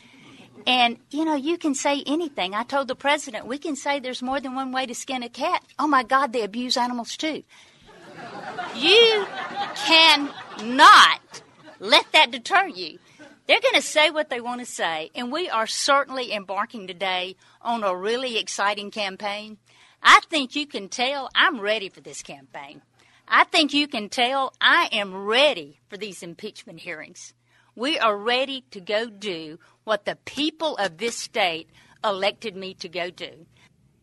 And, 0.66 0.96
you 1.10 1.26
know, 1.26 1.34
you 1.34 1.58
can 1.58 1.74
say 1.74 2.02
anything. 2.06 2.54
I 2.54 2.62
told 2.62 2.88
the 2.88 2.94
president, 2.94 3.46
we 3.46 3.58
can 3.58 3.76
say 3.76 4.00
there's 4.00 4.22
more 4.22 4.40
than 4.40 4.54
one 4.54 4.72
way 4.72 4.86
to 4.86 4.94
skin 4.94 5.22
a 5.22 5.28
cat. 5.28 5.62
Oh 5.78 5.86
my 5.86 6.02
God, 6.02 6.32
they 6.32 6.42
abuse 6.42 6.78
animals 6.78 7.18
too. 7.18 7.42
You 8.74 9.26
cannot 9.76 11.42
let 11.78 12.10
that 12.12 12.30
deter 12.30 12.66
you. 12.66 12.98
They're 13.46 13.60
going 13.60 13.74
to 13.74 13.82
say 13.82 14.08
what 14.08 14.30
they 14.30 14.40
want 14.40 14.60
to 14.60 14.66
say. 14.66 15.10
And 15.14 15.30
we 15.30 15.50
are 15.50 15.66
certainly 15.66 16.32
embarking 16.32 16.86
today 16.86 17.36
on 17.60 17.84
a 17.84 17.94
really 17.94 18.38
exciting 18.38 18.90
campaign. 18.90 19.58
I 20.02 20.20
think 20.30 20.56
you 20.56 20.66
can 20.66 20.88
tell 20.88 21.28
I'm 21.34 21.60
ready 21.60 21.90
for 21.90 22.00
this 22.00 22.22
campaign. 22.22 22.80
I 23.32 23.44
think 23.44 23.72
you 23.72 23.86
can 23.86 24.08
tell 24.08 24.52
I 24.60 24.88
am 24.90 25.14
ready 25.14 25.78
for 25.88 25.96
these 25.96 26.24
impeachment 26.24 26.80
hearings. 26.80 27.32
We 27.76 27.96
are 27.96 28.16
ready 28.16 28.64
to 28.72 28.80
go 28.80 29.08
do 29.08 29.60
what 29.84 30.04
the 30.04 30.16
people 30.24 30.76
of 30.78 30.98
this 30.98 31.16
state 31.16 31.70
elected 32.02 32.56
me 32.56 32.74
to 32.74 32.88
go 32.88 33.08
do. 33.08 33.46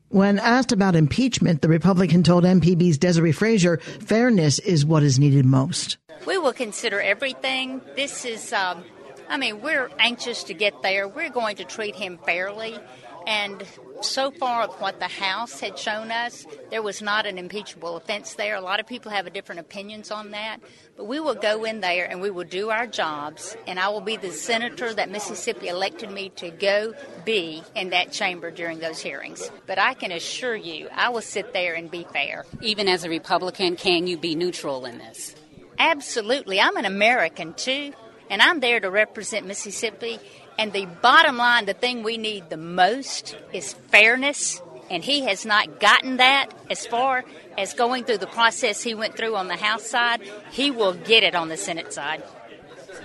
When 0.08 0.40
asked 0.40 0.72
about 0.72 0.96
impeachment, 0.96 1.62
the 1.62 1.68
Republican 1.68 2.24
told 2.24 2.46
MPB's 2.46 2.98
Desare 2.98 3.36
Frazier 3.36 3.76
fairness 3.78 4.60
is 4.60 4.86
what 4.86 5.04
is 5.04 5.20
needed 5.20 5.46
most. 5.46 5.98
We 6.26 6.38
will 6.38 6.54
consider 6.54 7.02
everything. 7.02 7.82
This 7.98 8.24
is, 8.24 8.54
um, 8.54 8.86
I 9.28 9.36
mean, 9.36 9.62
we're 9.62 9.90
anxious 10.00 10.46
to 10.46 10.54
get 10.54 10.82
there. 10.82 11.06
We're 11.06 11.30
going 11.32 11.58
to 11.58 11.66
treat 11.66 11.98
him 11.98 12.18
fairly. 12.20 12.80
And 13.28 13.62
so 14.00 14.32
far, 14.32 14.70
what 14.80 15.02
the 15.02 15.10
House 15.10 15.60
had 15.60 15.78
shown 15.78 16.12
us, 16.12 16.48
there 16.72 16.82
was 16.82 17.02
not 17.02 17.26
an 17.26 17.38
impeachable 17.38 17.98
offense 17.98 18.36
there. 18.36 18.56
A 18.56 18.62
lot 18.62 18.80
of 18.80 18.88
people 18.88 19.12
have 19.12 19.32
different 19.34 19.60
opinions 19.60 20.12
on 20.12 20.32
that. 20.32 20.60
But 20.96 21.06
we 21.06 21.20
will 21.20 21.36
go 21.36 21.66
in 21.66 21.82
there 21.82 22.10
and 22.10 22.22
we 22.22 22.32
will 22.32 22.46
do 22.46 22.70
our 22.70 22.88
jobs, 22.88 23.58
and 23.68 23.82
I 23.82 23.90
will 23.90 24.00
be 24.00 24.16
the 24.16 24.32
senator 24.32 24.94
that 24.94 25.12
Mississippi 25.12 25.68
elected 25.68 26.10
me 26.10 26.30
to 26.38 26.50
go 26.52 26.94
be 27.26 27.62
in 27.76 27.90
that 27.90 28.14
chamber 28.14 28.50
during 28.50 28.80
those 28.80 29.00
hearings. 29.00 29.52
But 29.66 29.78
I 29.78 29.94
can 29.94 30.14
assure 30.14 30.56
you, 30.56 30.88
I 30.94 31.10
will 31.10 31.22
sit 31.22 31.52
there 31.52 31.74
and 31.74 31.92
be 31.92 32.08
fair. 32.14 32.46
Even 32.62 32.88
as 32.88 33.04
a 33.04 33.10
Republican, 33.10 33.76
can 33.76 34.08
you 34.08 34.18
be 34.18 34.36
neutral 34.36 34.86
in 34.86 35.00
this? 35.00 35.36
Absolutely. 35.78 36.62
I'm 36.62 36.78
an 36.78 36.86
American, 36.86 37.54
too, 37.54 37.92
and 38.30 38.42
I'm 38.42 38.62
there 38.62 38.80
to 38.80 38.90
represent 38.90 39.46
Mississippi 39.46 40.18
and 40.58 40.74
the 40.74 40.86
bottom 40.86 41.38
line, 41.38 41.66
the 41.66 41.74
thing 41.74 42.04
we 42.04 42.18
need 42.18 42.50
the 42.50 42.58
most 42.58 43.38
is 43.54 43.74
fairness. 43.74 44.62
And 44.90 45.04
he 45.04 45.22
has 45.22 45.46
not 45.46 45.80
gotten 45.80 46.18
that 46.18 46.50
as 46.70 46.88
far 46.88 47.26
as 47.58 47.74
going 47.74 48.06
through 48.06 48.20
the 48.20 48.28
process 48.28 48.82
he 48.82 48.96
went 48.96 49.18
through 49.18 49.36
on 49.36 49.48
the 49.48 49.58
House 49.58 49.86
side. 49.86 50.22
He 50.52 50.72
will 50.72 50.94
get 50.94 51.24
it 51.24 51.36
on 51.36 51.50
the 51.50 51.58
Senate 51.58 51.92
side. 51.92 52.24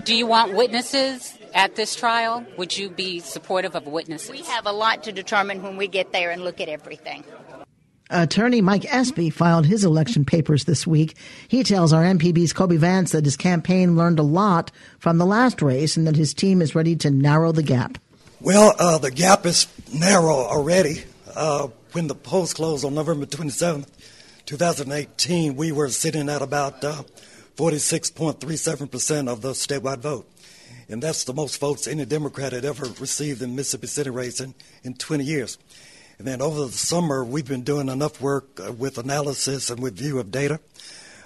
Do 0.05 0.15
you 0.15 0.25
want 0.25 0.53
witnesses 0.53 1.37
at 1.53 1.75
this 1.75 1.95
trial? 1.95 2.45
Would 2.57 2.77
you 2.77 2.89
be 2.89 3.19
supportive 3.19 3.75
of 3.75 3.85
witnesses? 3.85 4.31
We 4.31 4.43
have 4.43 4.65
a 4.65 4.71
lot 4.71 5.03
to 5.03 5.11
determine 5.11 5.61
when 5.61 5.77
we 5.77 5.87
get 5.87 6.11
there 6.11 6.31
and 6.31 6.43
look 6.43 6.61
at 6.61 6.69
everything. 6.69 7.23
Attorney 8.13 8.61
Mike 8.61 8.85
Espy 8.93 9.29
filed 9.29 9.65
his 9.65 9.83
election 9.83 10.23
papers 10.23 10.65
this 10.65 10.85
week. 10.85 11.17
He 11.47 11.63
tells 11.63 11.91
our 11.91 12.03
MPB's 12.03 12.53
Kobee 12.53 12.77
Vance 12.77 13.11
that 13.11 13.25
his 13.25 13.35
campaign 13.35 13.97
learned 13.97 14.19
a 14.19 14.23
lot 14.23 14.71
from 14.99 15.17
the 15.17 15.25
last 15.25 15.61
race 15.61 15.97
and 15.97 16.05
that 16.05 16.15
his 16.15 16.33
team 16.33 16.61
is 16.61 16.75
ready 16.75 16.95
to 16.97 17.09
narrow 17.09 17.51
the 17.51 17.63
gap. 17.63 17.97
Well, 18.39 18.73
uh, 18.77 18.99
the 18.99 19.11
gap 19.11 19.45
is 19.45 19.67
narrow 19.91 20.35
already. 20.35 21.03
Uh, 21.35 21.69
when 21.93 22.07
the 22.07 22.15
polls 22.15 22.53
closed 22.53 22.85
on 22.85 22.93
November 22.93 23.25
27th, 23.25 23.87
2018, 24.45 25.55
we 25.55 25.71
were 25.71 25.89
sitting 25.89 26.29
at 26.29 26.41
about 26.41 26.83
uh, 26.83 27.03
46.37% 27.55 29.27
of 29.27 29.41
the 29.41 29.51
statewide 29.51 29.99
vote. 29.99 30.29
And 30.89 31.01
that's 31.01 31.23
the 31.23 31.33
most 31.33 31.59
votes 31.59 31.87
any 31.87 32.05
Democrat 32.05 32.51
had 32.51 32.65
ever 32.65 32.85
received 32.99 33.41
in 33.41 33.55
Mississippi 33.55 33.87
Senate 33.87 34.11
race 34.11 34.39
in, 34.39 34.53
in 34.83 34.93
20 34.93 35.23
years. 35.23 35.57
And 36.23 36.31
then 36.31 36.41
over 36.41 36.67
the 36.67 36.71
summer, 36.71 37.21
we've 37.21 37.45
been 37.45 37.63
doing 37.63 37.89
enough 37.89 38.21
work 38.21 38.57
uh, 38.65 38.71
with 38.71 38.97
analysis 38.97 39.69
and 39.69 39.83
with 39.83 39.97
view 39.97 40.19
of 40.19 40.31
data 40.31 40.61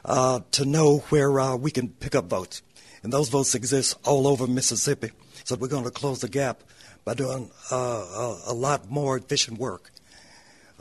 uh, 0.04 0.40
to 0.54 0.66
know 0.66 1.04
where 1.10 1.40
uh, 1.40 1.56
we 1.56 1.70
can 1.70 1.90
pick 1.90 2.16
up 2.16 2.26
votes. 2.26 2.64
And 3.04 3.14
those 3.14 3.30
votes 3.30 3.54
exist 3.54 3.96
all 4.04 4.26
over 4.26 4.48
Mississippi. 4.48 5.12
So 5.44 5.56
we're 5.56 5.68
going 5.68 5.84
to 5.84 5.92
close 5.92 6.22
the 6.22 6.28
gap 6.28 6.64
by 7.06 7.14
doing 7.14 7.52
uh, 7.70 8.38
a, 8.48 8.54
lot 8.56 8.90
more 8.90 9.16
efficient 9.16 9.60
work 9.60 9.92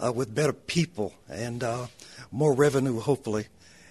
uh, 0.03 0.13
with 0.13 0.35
better 0.35 0.55
people 0.55 1.13
and 1.29 1.63
uh, 1.63 1.89
more 2.33 2.55
revenue, 2.55 3.01
hopefully, 3.01 3.49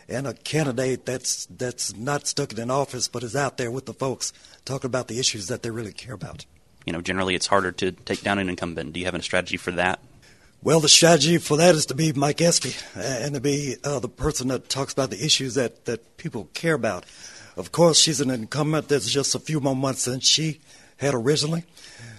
and 0.10 0.26
a 0.26 0.34
candidate 0.34 1.06
that's 1.06 1.46
that's 1.46 1.96
not 1.96 2.26
stuck 2.26 2.52
in 2.52 2.58
an 2.58 2.72
office 2.72 3.08
but 3.08 3.22
is 3.22 3.36
out 3.36 3.58
there 3.58 3.70
with 3.70 3.86
the 3.86 3.94
folks 3.94 4.34
talking 4.66 4.88
about 4.88 5.08
the 5.08 5.20
issues 5.20 5.50
that 5.50 5.62
they 5.62 5.70
really 5.70 5.94
care 5.94 6.16
about 6.16 6.48
you 6.86 6.94
know, 6.94 7.02
generally 7.02 7.36
it's 7.36 7.48
harder 7.48 7.72
to 7.72 7.92
take 7.92 8.22
down 8.22 8.40
an 8.40 8.48
incumbent. 8.48 8.94
Do 8.94 9.00
you 9.00 9.08
have 9.08 9.16
a 9.16 9.22
strategy 9.22 9.58
for 9.58 9.72
that? 9.72 10.00
Well, 10.66 10.80
the 10.80 10.90
strategy 10.90 11.38
for 11.38 11.58
that 11.58 11.76
is 11.76 11.86
to 11.86 11.94
be 11.94 12.12
Mike 12.12 12.42
Espy 12.42 12.74
and 12.96 13.36
to 13.36 13.40
be 13.40 13.76
uh, 13.84 14.00
the 14.00 14.10
person 14.10 14.48
that 14.48 14.68
talks 14.68 14.94
about 14.94 15.12
the 15.12 15.24
issues 15.24 15.54
that, 15.54 15.86
that 15.86 16.18
people 16.18 16.50
care 16.56 16.74
about. 16.74 17.06
Of 17.56 17.72
course, 17.72 18.00
she's 18.00 18.20
an 18.20 18.32
incumbent 18.32 18.88
that's 18.88 19.08
just 19.08 19.36
a 19.36 19.40
few 19.40 19.60
more 19.60 19.76
months 19.76 20.06
than 20.06 20.22
she 20.22 20.62
had 20.98 21.14
originally. 21.14 21.66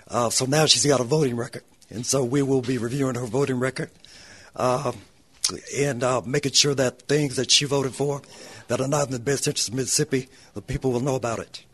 Uh, 0.06 0.30
so 0.30 0.44
now 0.44 0.66
she's 0.66 0.86
got 0.86 1.00
a 1.00 1.02
voting 1.02 1.34
record. 1.34 1.64
And 1.90 2.06
so 2.06 2.22
we 2.22 2.40
will 2.40 2.62
be 2.62 2.78
reviewing 2.78 3.16
her 3.16 3.26
voting 3.26 3.58
record 3.58 3.90
uh, 4.54 4.92
and 5.76 6.04
uh, 6.04 6.22
making 6.24 6.52
sure 6.52 6.76
that 6.76 7.02
things 7.02 7.34
that 7.34 7.50
she 7.50 7.64
voted 7.64 7.96
for 7.96 8.22
that 8.68 8.80
are 8.80 8.86
not 8.86 9.06
in 9.06 9.12
the 9.12 9.18
best 9.18 9.48
interest 9.48 9.70
of 9.70 9.74
Mississippi, 9.74 10.28
the 10.54 10.62
people 10.62 10.92
will 10.92 11.00
know 11.00 11.16
about 11.16 11.40
it. 11.40 11.64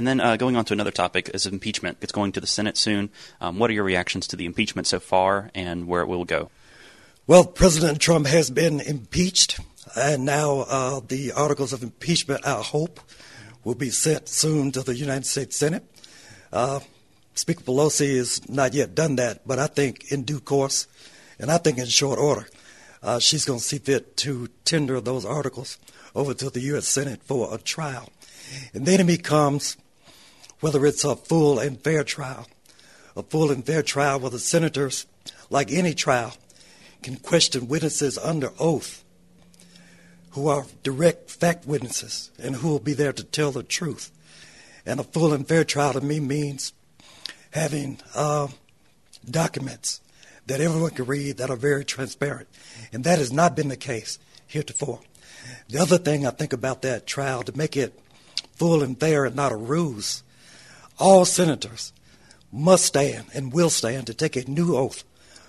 And 0.00 0.06
then 0.06 0.18
uh, 0.18 0.36
going 0.36 0.56
on 0.56 0.64
to 0.64 0.72
another 0.72 0.92
topic 0.92 1.28
is 1.34 1.44
impeachment. 1.44 1.98
It's 2.00 2.10
going 2.10 2.32
to 2.32 2.40
the 2.40 2.46
Senate 2.46 2.78
soon. 2.78 3.10
Um, 3.38 3.58
what 3.58 3.68
are 3.68 3.74
your 3.74 3.84
reactions 3.84 4.26
to 4.28 4.36
the 4.36 4.46
impeachment 4.46 4.86
so 4.86 4.98
far 4.98 5.50
and 5.54 5.86
where 5.86 6.00
it 6.00 6.06
will 6.06 6.24
go? 6.24 6.48
Well, 7.26 7.44
President 7.44 8.00
Trump 8.00 8.26
has 8.26 8.48
been 8.50 8.80
impeached, 8.80 9.60
and 9.94 10.24
now 10.24 10.60
uh, 10.60 11.00
the 11.06 11.32
articles 11.32 11.74
of 11.74 11.82
impeachment, 11.82 12.46
I 12.46 12.62
hope, 12.62 12.98
will 13.62 13.74
be 13.74 13.90
sent 13.90 14.26
soon 14.26 14.72
to 14.72 14.80
the 14.80 14.94
United 14.94 15.26
States 15.26 15.54
Senate. 15.54 15.84
Uh, 16.50 16.80
Speaker 17.34 17.64
Pelosi 17.64 18.16
has 18.16 18.48
not 18.48 18.72
yet 18.72 18.94
done 18.94 19.16
that, 19.16 19.46
but 19.46 19.58
I 19.58 19.66
think 19.66 20.10
in 20.10 20.22
due 20.22 20.40
course, 20.40 20.86
and 21.38 21.50
I 21.50 21.58
think 21.58 21.76
in 21.76 21.84
short 21.84 22.18
order, 22.18 22.48
uh, 23.02 23.18
she's 23.18 23.44
going 23.44 23.58
to 23.58 23.64
see 23.66 23.76
fit 23.76 24.16
to 24.16 24.48
tender 24.64 24.98
those 25.02 25.26
articles 25.26 25.76
over 26.14 26.32
to 26.32 26.48
the 26.48 26.60
U.S. 26.72 26.88
Senate 26.88 27.22
for 27.22 27.54
a 27.54 27.58
trial. 27.58 28.08
And 28.72 28.86
then 28.86 29.00
it 29.00 29.06
becomes 29.06 29.76
whether 30.60 30.84
it's 30.86 31.04
a 31.04 31.16
full 31.16 31.58
and 31.58 31.80
fair 31.80 32.04
trial. 32.04 32.46
A 33.16 33.22
full 33.22 33.50
and 33.50 33.64
fair 33.64 33.82
trial 33.82 34.20
where 34.20 34.30
the 34.30 34.38
senators, 34.38 35.06
like 35.50 35.72
any 35.72 35.94
trial, 35.94 36.34
can 37.02 37.16
question 37.16 37.68
witnesses 37.68 38.18
under 38.18 38.52
oath 38.58 39.04
who 40.30 40.48
are 40.48 40.66
direct 40.82 41.30
fact 41.30 41.66
witnesses 41.66 42.30
and 42.38 42.56
who 42.56 42.68
will 42.68 42.78
be 42.78 42.92
there 42.92 43.12
to 43.12 43.24
tell 43.24 43.50
the 43.50 43.62
truth. 43.62 44.10
And 44.86 45.00
a 45.00 45.04
full 45.04 45.32
and 45.32 45.46
fair 45.46 45.64
trial 45.64 45.94
to 45.94 46.00
me 46.00 46.20
means 46.20 46.72
having 47.50 47.98
uh, 48.14 48.48
documents 49.28 50.00
that 50.46 50.60
everyone 50.60 50.90
can 50.90 51.06
read 51.06 51.36
that 51.38 51.50
are 51.50 51.56
very 51.56 51.84
transparent. 51.84 52.48
And 52.92 53.04
that 53.04 53.18
has 53.18 53.32
not 53.32 53.56
been 53.56 53.68
the 53.68 53.76
case 53.76 54.18
heretofore. 54.46 55.00
The 55.68 55.78
other 55.78 55.98
thing 55.98 56.26
I 56.26 56.30
think 56.30 56.52
about 56.52 56.82
that 56.82 57.06
trial, 57.06 57.42
to 57.42 57.56
make 57.56 57.76
it 57.76 57.98
full 58.54 58.82
and 58.82 58.98
fair 58.98 59.24
and 59.24 59.36
not 59.36 59.52
a 59.52 59.56
ruse, 59.56 60.22
all 61.00 61.24
senators 61.24 61.92
must 62.52 62.84
stand 62.84 63.26
and 63.34 63.52
will 63.52 63.70
stand 63.70 64.06
to 64.06 64.14
take 64.14 64.36
a 64.36 64.48
new 64.48 64.76
oath 64.76 65.04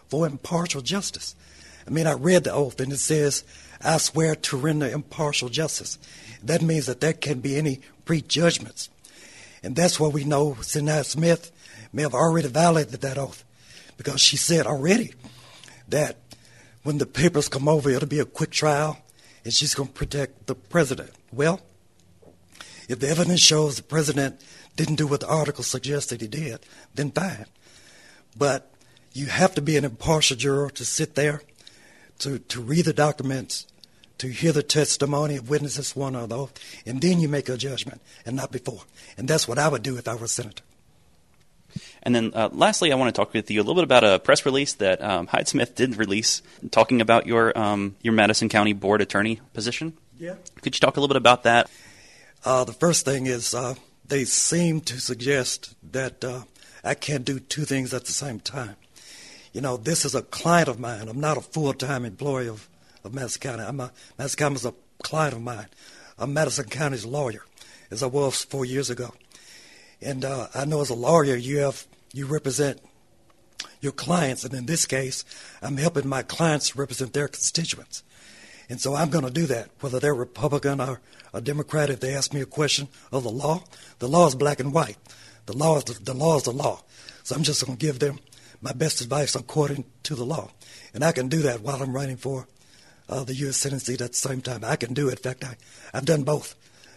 for 0.07 0.25
impartial 0.25 0.81
justice. 0.81 1.35
I 1.85 1.89
mean, 1.89 2.07
I 2.07 2.13
read 2.13 2.43
the 2.43 2.53
oath 2.53 2.79
and 2.79 2.91
it 2.91 2.97
says, 2.97 3.43
I 3.81 3.97
swear 3.97 4.35
to 4.35 4.57
render 4.57 4.87
impartial 4.87 5.49
justice. 5.49 5.97
That 6.43 6.61
means 6.61 6.85
that 6.85 7.01
there 7.01 7.13
can 7.13 7.39
be 7.39 7.57
any 7.57 7.81
prejudgments. 8.05 8.89
And 9.63 9.75
that's 9.75 9.99
why 9.99 10.07
we 10.07 10.23
know 10.23 10.57
Senator 10.61 11.03
Smith 11.03 11.51
may 11.93 12.03
have 12.03 12.13
already 12.13 12.47
violated 12.47 13.01
that 13.01 13.17
oath 13.17 13.43
because 13.97 14.21
she 14.21 14.37
said 14.37 14.65
already 14.65 15.13
that 15.87 16.17
when 16.83 16.97
the 16.97 17.05
papers 17.05 17.47
come 17.47 17.67
over, 17.67 17.89
it'll 17.89 18.07
be 18.07 18.19
a 18.19 18.25
quick 18.25 18.51
trial 18.51 18.97
and 19.43 19.53
she's 19.53 19.75
going 19.75 19.89
to 19.89 19.93
protect 19.93 20.47
the 20.47 20.55
president. 20.55 21.11
Well, 21.31 21.61
if 22.87 22.99
the 22.99 23.09
evidence 23.09 23.39
shows 23.39 23.77
the 23.77 23.83
president 23.83 24.41
didn't 24.81 24.95
do 24.95 25.05
what 25.05 25.19
the 25.19 25.27
article 25.27 25.63
suggested 25.63 26.21
he 26.21 26.27
did, 26.27 26.59
then 26.95 27.11
fine. 27.11 27.45
But 28.35 28.73
you 29.13 29.27
have 29.27 29.53
to 29.55 29.61
be 29.61 29.77
an 29.77 29.85
impartial 29.85 30.35
juror 30.35 30.71
to 30.71 30.85
sit 30.85 31.13
there, 31.13 31.43
to, 32.19 32.39
to 32.39 32.61
read 32.61 32.85
the 32.85 32.93
documents, 32.93 33.67
to 34.17 34.27
hear 34.27 34.51
the 34.51 34.63
testimony 34.63 35.35
of 35.35 35.49
witnesses, 35.49 35.95
one 35.95 36.15
or 36.15 36.25
the 36.25 36.35
oath, 36.37 36.81
and 36.85 36.99
then 36.99 37.19
you 37.19 37.29
make 37.29 37.47
a 37.47 37.57
judgment, 37.57 38.01
and 38.25 38.35
not 38.35 38.51
before. 38.51 38.81
And 39.17 39.27
that's 39.27 39.47
what 39.47 39.59
I 39.59 39.67
would 39.67 39.83
do 39.83 39.97
if 39.97 40.07
I 40.07 40.15
were 40.15 40.25
a 40.25 40.27
senator. 40.27 40.63
And 42.03 42.15
then, 42.15 42.31
uh, 42.33 42.49
lastly, 42.51 42.91
I 42.91 42.95
want 42.95 43.13
to 43.13 43.19
talk 43.19 43.33
with 43.33 43.51
you 43.51 43.61
a 43.61 43.63
little 43.63 43.75
bit 43.75 43.83
about 43.83 44.03
a 44.03 44.19
press 44.19 44.45
release 44.45 44.73
that 44.73 45.01
um, 45.01 45.27
Hyde 45.27 45.47
Smith 45.47 45.75
did 45.75 45.95
release, 45.97 46.41
talking 46.71 47.01
about 47.01 47.27
your 47.27 47.57
um, 47.57 47.95
your 48.01 48.13
Madison 48.13 48.49
County 48.49 48.73
Board 48.73 49.01
Attorney 49.01 49.39
position. 49.53 49.93
Yeah. 50.17 50.35
Could 50.61 50.75
you 50.75 50.79
talk 50.79 50.97
a 50.97 50.99
little 50.99 51.13
bit 51.13 51.17
about 51.17 51.43
that? 51.43 51.69
Uh, 52.43 52.63
the 52.63 52.73
first 52.73 53.05
thing 53.05 53.27
is 53.27 53.53
uh, 53.53 53.75
they 54.11 54.25
seem 54.25 54.81
to 54.81 54.99
suggest 54.99 55.73
that 55.89 56.21
uh, 56.21 56.41
I 56.83 56.95
can't 56.95 57.23
do 57.23 57.39
two 57.39 57.63
things 57.63 57.93
at 57.93 58.03
the 58.03 58.11
same 58.11 58.41
time. 58.41 58.75
You 59.53 59.61
know, 59.61 59.77
this 59.77 60.03
is 60.03 60.13
a 60.13 60.21
client 60.21 60.67
of 60.67 60.81
mine. 60.81 61.07
I'm 61.07 61.21
not 61.21 61.37
a 61.37 61.41
full 61.41 61.73
time 61.73 62.03
employee 62.03 62.49
of, 62.49 62.67
of 63.05 63.13
Madison 63.13 63.39
County. 63.39 63.63
I'm 63.63 63.79
a, 63.79 63.89
Madison 64.17 64.37
County 64.37 64.55
is 64.55 64.65
a 64.65 64.73
client 65.01 65.35
of 65.35 65.41
mine. 65.41 65.67
I'm 66.19 66.33
Madison 66.33 66.65
County's 66.65 67.05
lawyer, 67.05 67.45
as 67.89 68.03
I 68.03 68.07
was 68.07 68.43
four 68.43 68.65
years 68.65 68.89
ago. 68.89 69.13
And 70.01 70.25
uh, 70.25 70.47
I 70.53 70.65
know 70.65 70.81
as 70.81 70.89
a 70.89 70.93
lawyer, 70.93 71.35
you 71.35 71.59
have 71.59 71.87
you 72.11 72.25
represent 72.25 72.81
your 73.79 73.93
clients, 73.93 74.43
and 74.43 74.53
in 74.53 74.65
this 74.65 74.85
case, 74.85 75.23
I'm 75.61 75.77
helping 75.77 76.05
my 76.05 76.21
clients 76.21 76.75
represent 76.75 77.13
their 77.13 77.29
constituents. 77.29 78.03
And 78.71 78.79
so 78.79 78.95
I'm 78.95 79.09
going 79.09 79.25
to 79.25 79.31
do 79.31 79.47
that, 79.47 79.69
whether 79.81 79.99
they're 79.99 80.15
Republican 80.15 80.79
or 80.79 81.01
a 81.33 81.41
Democrat. 81.41 81.89
If 81.89 81.99
they 81.99 82.15
ask 82.15 82.33
me 82.33 82.39
a 82.39 82.45
question 82.45 82.87
of 83.11 83.23
the 83.23 83.29
law, 83.29 83.65
the 83.99 84.07
law 84.07 84.27
is 84.27 84.35
black 84.35 84.61
and 84.61 84.73
white. 84.73 84.95
The 85.45 85.57
law 85.57 85.79
is 85.79 85.83
the, 85.83 86.01
the 86.01 86.13
law 86.13 86.37
is 86.37 86.43
the 86.43 86.53
law. 86.53 86.81
So 87.23 87.35
I'm 87.35 87.43
just 87.43 87.65
going 87.65 87.77
to 87.77 87.85
give 87.85 87.99
them 87.99 88.19
my 88.61 88.71
best 88.71 89.01
advice 89.01 89.35
according 89.35 89.83
to 90.03 90.15
the 90.15 90.23
law, 90.23 90.51
and 90.93 91.03
I 91.03 91.11
can 91.11 91.27
do 91.27 91.41
that 91.41 91.59
while 91.59 91.83
I'm 91.83 91.93
running 91.93 92.15
for 92.15 92.47
uh, 93.09 93.25
the 93.25 93.35
U.S. 93.35 93.57
Senate 93.57 93.81
seat 93.81 93.99
at 93.99 94.13
the 94.13 94.17
same 94.17 94.39
time. 94.39 94.63
I 94.63 94.77
can 94.77 94.93
do 94.93 95.09
it. 95.09 95.17
In 95.17 95.17
fact, 95.17 95.43
I, 95.43 95.57
I've 95.93 96.05
done 96.05 96.23
both. 96.23 96.55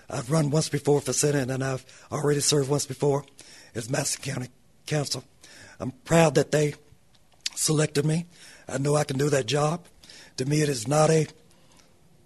I've 0.08 0.30
run 0.30 0.50
once 0.50 0.68
before 0.68 1.00
for 1.00 1.12
Senate, 1.12 1.50
and 1.50 1.64
I've 1.64 1.84
already 2.12 2.38
served 2.38 2.70
once 2.70 2.86
before 2.86 3.24
as 3.74 3.90
Madison 3.90 4.22
County 4.22 4.48
Counsel. 4.86 5.24
I'm 5.80 5.90
proud 5.90 6.36
that 6.36 6.52
they 6.52 6.74
selected 7.56 8.06
me. 8.06 8.26
I 8.68 8.78
know 8.78 8.94
I 8.94 9.02
can 9.02 9.18
do 9.18 9.28
that 9.30 9.46
job. 9.46 9.86
To 10.36 10.44
me, 10.44 10.62
it 10.62 10.68
is 10.68 10.86
not 10.86 11.10
a 11.10 11.26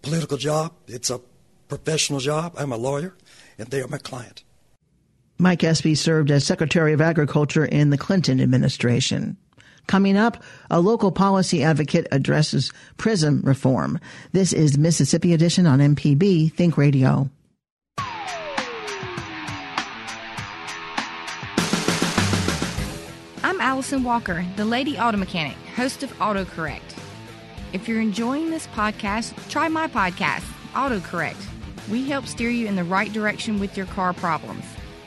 political 0.03 0.37
job, 0.37 0.73
it's 0.87 1.11
a 1.11 1.21
professional 1.69 2.21
job. 2.21 2.55
I'm 2.57 2.73
a 2.73 2.77
lawyer, 2.77 3.15
and 3.59 3.69
they 3.69 3.81
are 3.81 3.89
my 3.89 3.99
client. 3.99 4.45
Mike 5.39 5.63
Espy 5.63 5.95
served 5.95 6.31
as 6.31 6.45
Secretary 6.45 6.93
of 6.93 7.01
Agriculture 7.01 7.65
in 7.65 7.91
the 7.91 7.99
Clinton 7.99 8.41
administration. 8.41 9.37
Coming 9.87 10.17
up, 10.17 10.43
a 10.71 10.81
local 10.81 11.13
policy 11.13 11.63
advocate 11.63 12.07
addresses 12.13 12.73
prison 12.97 13.41
reform. 13.43 14.01
This 14.33 14.53
is 14.53 14.77
Mississippi 14.77 15.33
Edition 15.33 15.67
on 15.67 15.79
MPB 15.79 16.53
Think 16.53 16.77
Radio. 16.77 17.31
I'm 23.43 23.61
Allison 23.61 24.05
Walker, 24.05 24.45
the 24.57 24.65
Lady 24.65 24.99
Auto 24.99 25.17
Mechanic, 25.17 25.57
host 25.75 26.03
of 26.03 26.13
AutoCorrect. 26.19 27.08
If 27.73 27.87
you're 27.87 28.01
enjoying 28.01 28.51
this 28.51 28.67
podcast, 28.69 29.35
try 29.51 29.69
my 29.69 29.87
podcast, 29.89 30.45
AutoCorrect. 30.73 31.45
We 31.91 32.09
help 32.09 32.27
steer 32.27 32.49
you 32.51 32.67
in 32.67 32.77
the 32.77 32.85
right 32.85 33.13
direction 33.13 33.59
with 33.61 33.77
your 33.77 33.87
car 33.87 34.13
problems. 34.13 34.65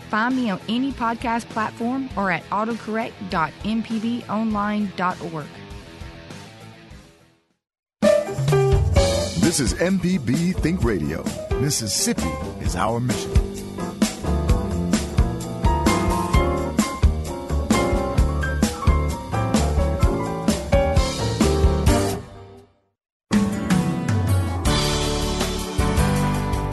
Find 0.10 0.36
me 0.36 0.50
on 0.50 0.60
any 0.68 0.92
podcast 0.92 1.48
platform 1.50 2.10
or 2.16 2.32
at 2.32 2.44
autocorrect.mpbonline.org. 2.50 5.46
This 9.42 9.60
is 9.60 9.74
MPB 9.74 10.56
Think 10.58 10.84
Radio. 10.84 11.24
Mississippi 11.60 12.30
is 12.62 12.76
our 12.76 13.00
mission. 13.00 13.31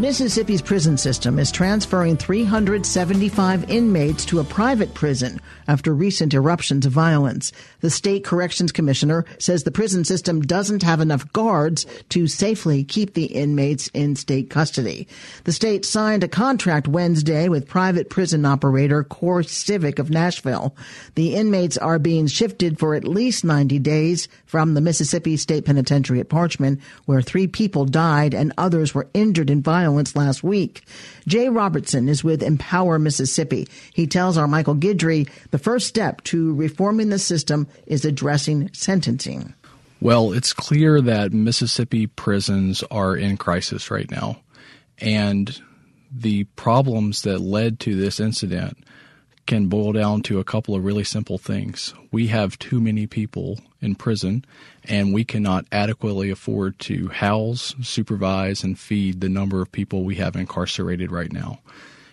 Mississippi's 0.00 0.62
prison 0.62 0.96
system 0.96 1.40
is 1.40 1.50
transferring 1.50 2.16
375 2.16 3.68
inmates 3.68 4.24
to 4.26 4.38
a 4.38 4.44
private 4.44 4.94
prison 4.94 5.40
after 5.66 5.92
recent 5.92 6.32
eruptions 6.32 6.86
of 6.86 6.92
violence. 6.92 7.50
The 7.80 7.90
state 7.90 8.22
corrections 8.22 8.70
commissioner 8.70 9.24
says 9.40 9.64
the 9.64 9.72
prison 9.72 10.04
system 10.04 10.40
doesn't 10.40 10.84
have 10.84 11.00
enough 11.00 11.32
guards 11.32 11.84
to 12.10 12.28
safely 12.28 12.84
keep 12.84 13.14
the 13.14 13.24
inmates 13.24 13.88
in 13.88 14.14
state 14.14 14.50
custody. 14.50 15.08
The 15.42 15.52
state 15.52 15.84
signed 15.84 16.22
a 16.22 16.28
contract 16.28 16.86
Wednesday 16.86 17.48
with 17.48 17.66
private 17.66 18.08
prison 18.08 18.44
operator 18.44 19.02
CoreCivic 19.02 19.98
of 19.98 20.10
Nashville. 20.10 20.76
The 21.16 21.34
inmates 21.34 21.76
are 21.76 21.98
being 21.98 22.28
shifted 22.28 22.78
for 22.78 22.94
at 22.94 23.02
least 23.02 23.44
90 23.44 23.80
days 23.80 24.28
from 24.46 24.74
the 24.74 24.80
Mississippi 24.80 25.36
State 25.36 25.64
Penitentiary 25.64 26.20
at 26.20 26.28
Parchman, 26.28 26.80
where 27.06 27.20
three 27.20 27.48
people 27.48 27.84
died 27.84 28.32
and 28.32 28.52
others 28.56 28.94
were 28.94 29.08
injured 29.12 29.50
in 29.50 29.60
violence 29.60 29.87
violence 29.88 30.14
last 30.14 30.44
week. 30.44 30.84
Jay 31.26 31.48
Robertson 31.48 32.10
is 32.10 32.22
with 32.22 32.42
Empower 32.42 32.98
Mississippi. 32.98 33.66
He 33.94 34.06
tells 34.06 34.36
our 34.36 34.46
Michael 34.46 34.74
Guidry 34.74 35.30
the 35.50 35.58
first 35.58 35.86
step 35.86 36.22
to 36.24 36.54
reforming 36.54 37.08
the 37.08 37.18
system 37.18 37.66
is 37.86 38.04
addressing 38.04 38.68
sentencing. 38.74 39.54
Well, 40.02 40.32
it's 40.32 40.52
clear 40.52 41.00
that 41.00 41.32
Mississippi 41.32 42.06
prisons 42.06 42.84
are 42.90 43.16
in 43.16 43.38
crisis 43.38 43.90
right 43.90 44.10
now. 44.10 44.40
And 44.98 45.58
the 46.12 46.44
problems 46.44 47.22
that 47.22 47.40
led 47.40 47.80
to 47.80 47.96
this 47.96 48.20
incident 48.20 48.76
can 49.46 49.68
boil 49.68 49.92
down 49.92 50.20
to 50.24 50.38
a 50.38 50.44
couple 50.44 50.74
of 50.74 50.84
really 50.84 51.04
simple 51.04 51.38
things. 51.38 51.94
We 52.12 52.26
have 52.26 52.58
too 52.58 52.78
many 52.78 53.06
people 53.06 53.58
in 53.80 53.94
prison, 53.94 54.44
and 54.84 55.14
we 55.14 55.24
cannot 55.24 55.66
adequately 55.70 56.30
afford 56.30 56.78
to 56.80 57.08
house, 57.08 57.74
supervise, 57.82 58.64
and 58.64 58.78
feed 58.78 59.20
the 59.20 59.28
number 59.28 59.62
of 59.62 59.72
people 59.72 60.04
we 60.04 60.16
have 60.16 60.36
incarcerated 60.36 61.12
right 61.12 61.32
now. 61.32 61.60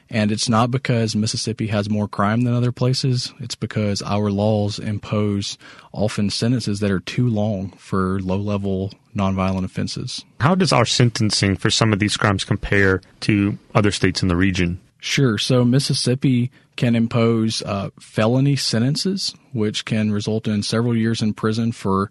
And 0.09 0.31
it's 0.31 0.47
not 0.47 0.69
because 0.69 1.15
Mississippi 1.15 1.67
has 1.67 1.89
more 1.89 2.07
crime 2.07 2.41
than 2.41 2.53
other 2.53 2.71
places. 2.71 3.33
It's 3.39 3.55
because 3.55 4.03
our 4.03 4.29
laws 4.29 4.77
impose 4.77 5.57
often 5.91 6.29
sentences 6.29 6.79
that 6.79 6.91
are 6.91 6.99
too 6.99 7.27
long 7.27 7.71
for 7.71 8.19
low 8.19 8.37
level 8.37 8.93
nonviolent 9.15 9.65
offenses. 9.65 10.23
How 10.39 10.53
does 10.53 10.71
our 10.71 10.85
sentencing 10.85 11.55
for 11.55 11.71
some 11.71 11.91
of 11.91 11.99
these 11.99 12.17
crimes 12.17 12.43
compare 12.43 13.01
to 13.21 13.57
other 13.73 13.91
states 13.91 14.21
in 14.21 14.27
the 14.27 14.35
region? 14.35 14.79
Sure. 15.05 15.37
So 15.37 15.63
Mississippi 15.63 16.49
can 16.77 16.95
impose 16.95 17.61
uh, 17.61 17.91
felony 17.99 18.55
sentences, 18.55 19.35
which 19.53 19.85
can 19.85 20.11
result 20.11 20.47
in 20.47 20.63
several 20.63 20.97
years 20.97 21.21
in 21.21 21.35
prison 21.35 21.71
for 21.73 22.09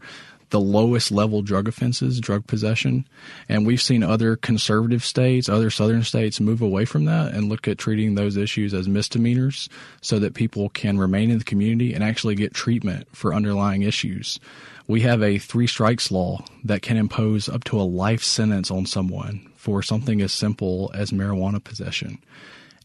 the 0.50 0.60
lowest 0.60 1.10
level 1.10 1.42
drug 1.42 1.66
offenses, 1.66 2.20
drug 2.20 2.46
possession. 2.46 3.04
And 3.48 3.66
we've 3.66 3.82
seen 3.82 4.04
other 4.04 4.36
conservative 4.36 5.04
states, 5.04 5.48
other 5.48 5.70
southern 5.70 6.04
states 6.04 6.38
move 6.38 6.62
away 6.62 6.84
from 6.84 7.04
that 7.06 7.34
and 7.34 7.48
look 7.48 7.66
at 7.66 7.78
treating 7.78 8.14
those 8.14 8.36
issues 8.36 8.72
as 8.72 8.86
misdemeanors 8.86 9.68
so 10.00 10.20
that 10.20 10.34
people 10.34 10.68
can 10.68 10.96
remain 10.96 11.32
in 11.32 11.38
the 11.38 11.44
community 11.44 11.94
and 11.94 12.04
actually 12.04 12.36
get 12.36 12.54
treatment 12.54 13.08
for 13.10 13.34
underlying 13.34 13.82
issues. 13.82 14.38
We 14.86 15.00
have 15.00 15.20
a 15.20 15.38
three 15.38 15.66
strikes 15.66 16.12
law 16.12 16.44
that 16.62 16.82
can 16.82 16.96
impose 16.96 17.48
up 17.48 17.64
to 17.64 17.80
a 17.80 17.82
life 17.82 18.22
sentence 18.22 18.70
on 18.70 18.86
someone 18.86 19.50
for 19.56 19.82
something 19.82 20.22
as 20.22 20.32
simple 20.32 20.92
as 20.94 21.10
marijuana 21.10 21.62
possession. 21.62 22.20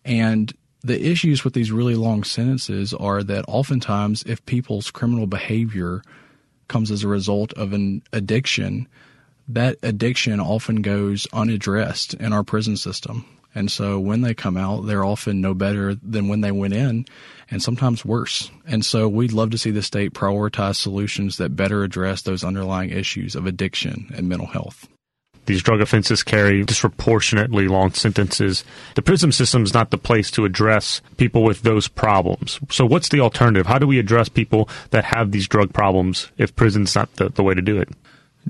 And 0.06 0.54
the 0.82 1.06
issues 1.06 1.44
with 1.44 1.54
these 1.54 1.72
really 1.72 1.96
long 1.96 2.24
sentences 2.24 2.94
are 2.94 3.24
that 3.24 3.46
oftentimes 3.48 4.24
if 4.24 4.46
people's 4.46 4.92
criminal 4.92 5.28
behavior 5.28 6.02
comes 6.68 6.92
as 6.92 7.04
a 7.04 7.08
result 7.08 7.52
of 7.54 7.74
an 7.74 8.02
addiction, 8.14 8.88
that 9.48 9.78
addiction 9.84 10.40
often 10.40 10.82
goes 10.82 11.28
unaddressed 11.34 12.14
in 12.16 12.32
our 12.32 12.44
prison 12.44 12.78
system. 12.78 13.26
And 13.56 13.72
so 13.72 14.00
when 14.00 14.22
they 14.22 14.36
come 14.36 14.58
out, 14.58 14.86
they're 14.86 15.04
often 15.04 15.42
no 15.42 15.56
better 15.56 15.96
than 15.96 16.28
when 16.28 16.42
they 16.42 16.52
went 16.52 16.76
in 16.76 17.06
and 17.50 17.62
sometimes 17.62 18.06
worse. 18.06 18.52
And 18.68 18.86
so 18.86 19.10
we'd 19.10 19.34
love 19.34 19.50
to 19.52 19.58
see 19.58 19.72
the 19.72 19.82
state 19.82 20.14
prioritize 20.14 20.76
solutions 20.76 21.38
that 21.38 21.56
better 21.56 21.84
address 21.84 22.22
those 22.22 22.44
underlying 22.44 22.92
issues 22.92 23.36
of 23.36 23.48
addiction 23.48 24.12
and 24.16 24.30
mental 24.30 24.48
health. 24.48 24.88
These 25.50 25.64
drug 25.64 25.82
offenses 25.82 26.22
carry 26.22 26.64
disproportionately 26.64 27.68
long 27.68 27.92
sentences. 27.94 28.64
The 28.94 29.02
prison 29.02 29.32
system 29.32 29.64
is 29.64 29.74
not 29.74 29.90
the 29.90 29.98
place 29.98 30.30
to 30.30 30.46
address 30.46 31.02
people 31.18 31.42
with 31.42 31.64
those 31.64 31.88
problems. 31.88 32.60
So, 32.70 32.86
what's 32.86 33.10
the 33.10 33.22
alternative? 33.22 33.66
How 33.66 33.80
do 33.80 33.88
we 33.88 33.98
address 33.98 34.30
people 34.30 34.70
that 34.92 35.06
have 35.06 35.32
these 35.32 35.48
drug 35.48 35.74
problems 35.74 36.30
if 36.38 36.56
prison's 36.56 36.94
not 36.94 37.12
the, 37.16 37.30
the 37.30 37.42
way 37.42 37.56
to 37.56 37.64
do 37.64 37.80
it? 37.82 37.90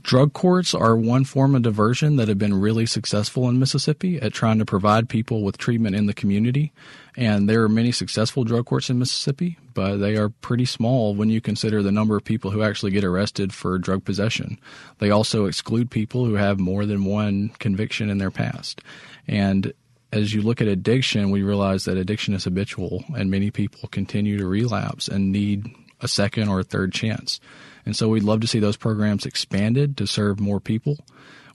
Drug 0.01 0.33
courts 0.33 0.73
are 0.75 0.95
one 0.95 1.25
form 1.25 1.55
of 1.55 1.63
diversion 1.63 2.15
that 2.17 2.27
have 2.27 2.37
been 2.37 2.59
really 2.59 2.85
successful 2.85 3.49
in 3.49 3.59
Mississippi 3.59 4.21
at 4.21 4.33
trying 4.33 4.59
to 4.59 4.65
provide 4.65 5.09
people 5.09 5.43
with 5.43 5.57
treatment 5.57 5.95
in 5.95 6.05
the 6.05 6.13
community. 6.13 6.71
And 7.17 7.49
there 7.49 7.63
are 7.63 7.69
many 7.69 7.91
successful 7.91 8.43
drug 8.43 8.67
courts 8.67 8.89
in 8.89 8.99
Mississippi, 8.99 9.57
but 9.73 9.97
they 9.97 10.15
are 10.15 10.29
pretty 10.29 10.65
small 10.65 11.15
when 11.15 11.29
you 11.29 11.41
consider 11.41 11.81
the 11.81 11.91
number 11.91 12.15
of 12.15 12.23
people 12.23 12.51
who 12.51 12.61
actually 12.61 12.91
get 12.91 13.03
arrested 13.03 13.51
for 13.51 13.77
drug 13.77 14.05
possession. 14.05 14.59
They 14.99 15.09
also 15.09 15.45
exclude 15.45 15.89
people 15.89 16.23
who 16.23 16.35
have 16.35 16.59
more 16.59 16.85
than 16.85 17.03
one 17.03 17.49
conviction 17.59 18.09
in 18.09 18.19
their 18.19 18.31
past. 18.31 18.81
And 19.27 19.73
as 20.13 20.33
you 20.33 20.43
look 20.43 20.61
at 20.61 20.67
addiction, 20.67 21.31
we 21.31 21.43
realize 21.43 21.85
that 21.85 21.97
addiction 21.97 22.33
is 22.35 22.45
habitual 22.45 23.03
and 23.17 23.29
many 23.29 23.51
people 23.51 23.89
continue 23.89 24.37
to 24.37 24.47
relapse 24.47 25.07
and 25.07 25.31
need 25.31 25.65
a 26.01 26.07
second 26.07 26.47
or 26.47 26.61
a 26.61 26.63
third 26.63 26.93
chance. 26.93 27.39
And 27.85 27.95
so 27.95 28.09
we'd 28.09 28.23
love 28.23 28.41
to 28.41 28.47
see 28.47 28.59
those 28.59 28.77
programs 28.77 29.25
expanded 29.25 29.97
to 29.97 30.07
serve 30.07 30.39
more 30.39 30.59
people. 30.59 30.97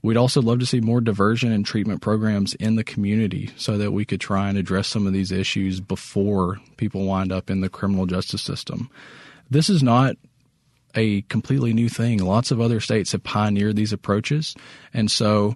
We'd 0.02 0.18
also 0.18 0.42
love 0.42 0.58
to 0.58 0.66
see 0.66 0.80
more 0.80 1.00
diversion 1.00 1.50
and 1.50 1.64
treatment 1.64 2.02
programs 2.02 2.52
in 2.54 2.76
the 2.76 2.84
community 2.84 3.50
so 3.56 3.78
that 3.78 3.92
we 3.92 4.04
could 4.04 4.20
try 4.20 4.50
and 4.50 4.58
address 4.58 4.86
some 4.86 5.06
of 5.06 5.14
these 5.14 5.32
issues 5.32 5.80
before 5.80 6.60
people 6.76 7.06
wind 7.06 7.32
up 7.32 7.48
in 7.48 7.62
the 7.62 7.70
criminal 7.70 8.04
justice 8.04 8.42
system. 8.42 8.90
This 9.50 9.70
is 9.70 9.82
not 9.82 10.16
a 10.94 11.22
completely 11.22 11.72
new 11.72 11.88
thing. 11.88 12.18
Lots 12.18 12.50
of 12.50 12.60
other 12.60 12.80
states 12.80 13.12
have 13.12 13.24
pioneered 13.24 13.76
these 13.76 13.94
approaches. 13.94 14.54
And 14.92 15.10
so 15.10 15.54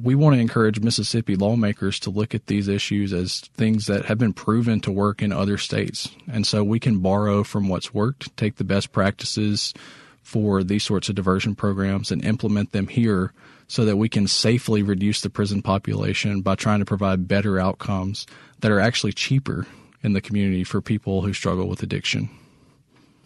we 0.00 0.14
want 0.14 0.36
to 0.36 0.40
encourage 0.40 0.80
Mississippi 0.80 1.34
lawmakers 1.34 1.98
to 2.00 2.10
look 2.10 2.34
at 2.34 2.46
these 2.46 2.68
issues 2.68 3.12
as 3.12 3.40
things 3.56 3.86
that 3.86 4.04
have 4.04 4.18
been 4.18 4.32
proven 4.32 4.80
to 4.80 4.92
work 4.92 5.22
in 5.22 5.32
other 5.32 5.58
states. 5.58 6.08
And 6.30 6.46
so 6.46 6.62
we 6.62 6.78
can 6.78 7.00
borrow 7.00 7.42
from 7.42 7.68
what's 7.68 7.92
worked, 7.92 8.36
take 8.36 8.56
the 8.56 8.64
best 8.64 8.92
practices 8.92 9.74
for 10.22 10.62
these 10.62 10.84
sorts 10.84 11.08
of 11.08 11.16
diversion 11.16 11.56
programs 11.56 12.12
and 12.12 12.24
implement 12.24 12.72
them 12.72 12.86
here 12.86 13.32
so 13.66 13.84
that 13.86 13.96
we 13.96 14.08
can 14.08 14.28
safely 14.28 14.82
reduce 14.82 15.20
the 15.20 15.30
prison 15.30 15.62
population 15.62 16.42
by 16.42 16.54
trying 16.54 16.78
to 16.78 16.84
provide 16.84 17.26
better 17.26 17.58
outcomes 17.58 18.26
that 18.60 18.70
are 18.70 18.80
actually 18.80 19.12
cheaper 19.12 19.66
in 20.02 20.12
the 20.12 20.20
community 20.20 20.64
for 20.64 20.80
people 20.80 21.22
who 21.22 21.32
struggle 21.32 21.68
with 21.68 21.82
addiction. 21.82 22.30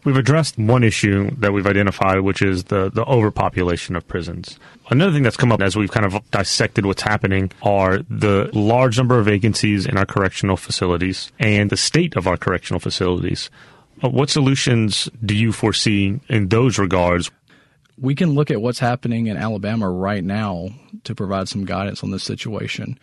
We've 0.05 0.17
addressed 0.17 0.59
one 0.59 0.83
issue 0.83 1.31
that 1.37 1.53
we've 1.53 1.67
identified, 1.67 2.21
which 2.21 2.43
is 2.43 2.65
the, 2.65 2.91
the 2.91 3.05
overpopulation 3.05 3.95
of 3.95 4.07
prisons. 4.09 4.59
Another 4.91 5.13
thing 5.13 5.23
that's 5.23 5.37
come 5.37 5.53
up 5.53 5.63
as 5.63 5.77
we've 5.77 5.93
kind 5.93 6.05
of 6.05 6.29
dissected 6.33 6.87
what's 6.87 7.03
happening 7.03 7.53
are 7.63 7.99
the 8.11 8.51
large 8.53 8.99
number 8.99 9.19
of 9.21 9.27
vacancies 9.27 9.87
in 9.87 9.97
our 9.97 10.05
correctional 10.05 10.57
facilities 10.57 11.31
and 11.39 11.71
the 11.71 11.77
state 11.77 12.17
of 12.17 12.27
our 12.27 12.37
correctional 12.37 12.81
facilities. 12.81 13.49
Uh, 14.03 14.09
what 14.09 14.29
solutions 14.29 15.09
do 15.25 15.37
you 15.37 15.53
foresee 15.53 16.19
in 16.29 16.49
those 16.49 16.79
regards? 16.79 17.31
We 17.97 18.17
can 18.17 18.31
look 18.31 18.51
at 18.51 18.61
what's 18.61 18.81
happening 18.81 19.29
in 19.29 19.37
Alabama 19.37 19.89
right 19.89 20.25
now 20.25 20.71
to 21.05 21.15
provide 21.15 21.49
some 21.49 21.65
guidance 21.65 22.03
on 22.03 22.11
this 22.11 22.25
situation. 22.25 22.99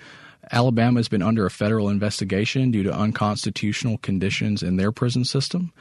Alabama 0.52 1.00
has 1.00 1.08
been 1.08 1.22
under 1.22 1.46
a 1.46 1.52
federal 1.52 1.88
investigation 1.88 2.72
due 2.72 2.84
to 2.84 2.94
unconstitutional 2.94 4.00
conditions 4.00 4.64
in 4.64 4.76
their 4.76 4.92
prison 4.92 5.24
system. 5.24 5.72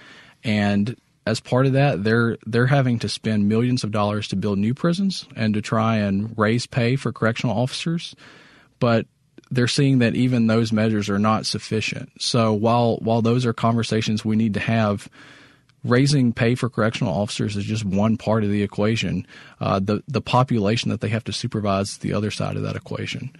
And 0.45 0.97
as 1.29 1.41
part 1.41 1.67
of 1.67 1.75
that, 1.75 2.05
they're 2.05 2.39
they're 2.47 2.67
having 2.67 2.99
to 3.01 3.09
spend 3.09 3.49
millions 3.49 3.85
of 3.85 3.91
dollars 3.91 4.29
to 4.29 4.37
build 4.37 4.59
new 4.59 4.73
prisons 4.75 5.27
and 5.37 5.53
to 5.55 5.61
try 5.61 5.97
and 5.97 6.37
raise 6.39 6.67
pay 6.67 6.97
for 6.97 7.13
correctional 7.13 7.57
officers, 7.57 8.17
but 8.81 9.07
they're 9.51 9.69
seeing 9.69 9.99
that 9.99 10.15
even 10.15 10.47
those 10.47 10.73
measures 10.73 11.11
are 11.11 11.19
not 11.19 11.47
sufficient. 11.47 12.11
So 12.21 12.53
while 12.53 12.97
while 12.97 13.23
those 13.23 13.45
are 13.45 13.53
conversations 13.53 14.25
we 14.25 14.37
need 14.37 14.55
to 14.55 14.61
have, 14.61 15.09
raising 15.85 16.33
pay 16.33 16.55
for 16.55 16.71
correctional 16.71 17.13
officers 17.13 17.57
is 17.57 17.65
just 17.65 17.85
one 17.85 18.17
part 18.17 18.43
of 18.43 18.51
the 18.51 18.63
equation. 18.63 19.27
Uh, 19.61 19.81
the 19.81 20.03
the 20.09 20.23
population 20.23 20.91
that 20.91 21.01
they 21.01 21.09
have 21.09 21.25
to 21.25 21.33
supervise 21.33 21.91
is 21.91 21.99
the 21.99 22.15
other 22.15 22.31
side 22.31 22.57
of 22.57 22.63
that 22.63 22.77
equation. 22.77 23.31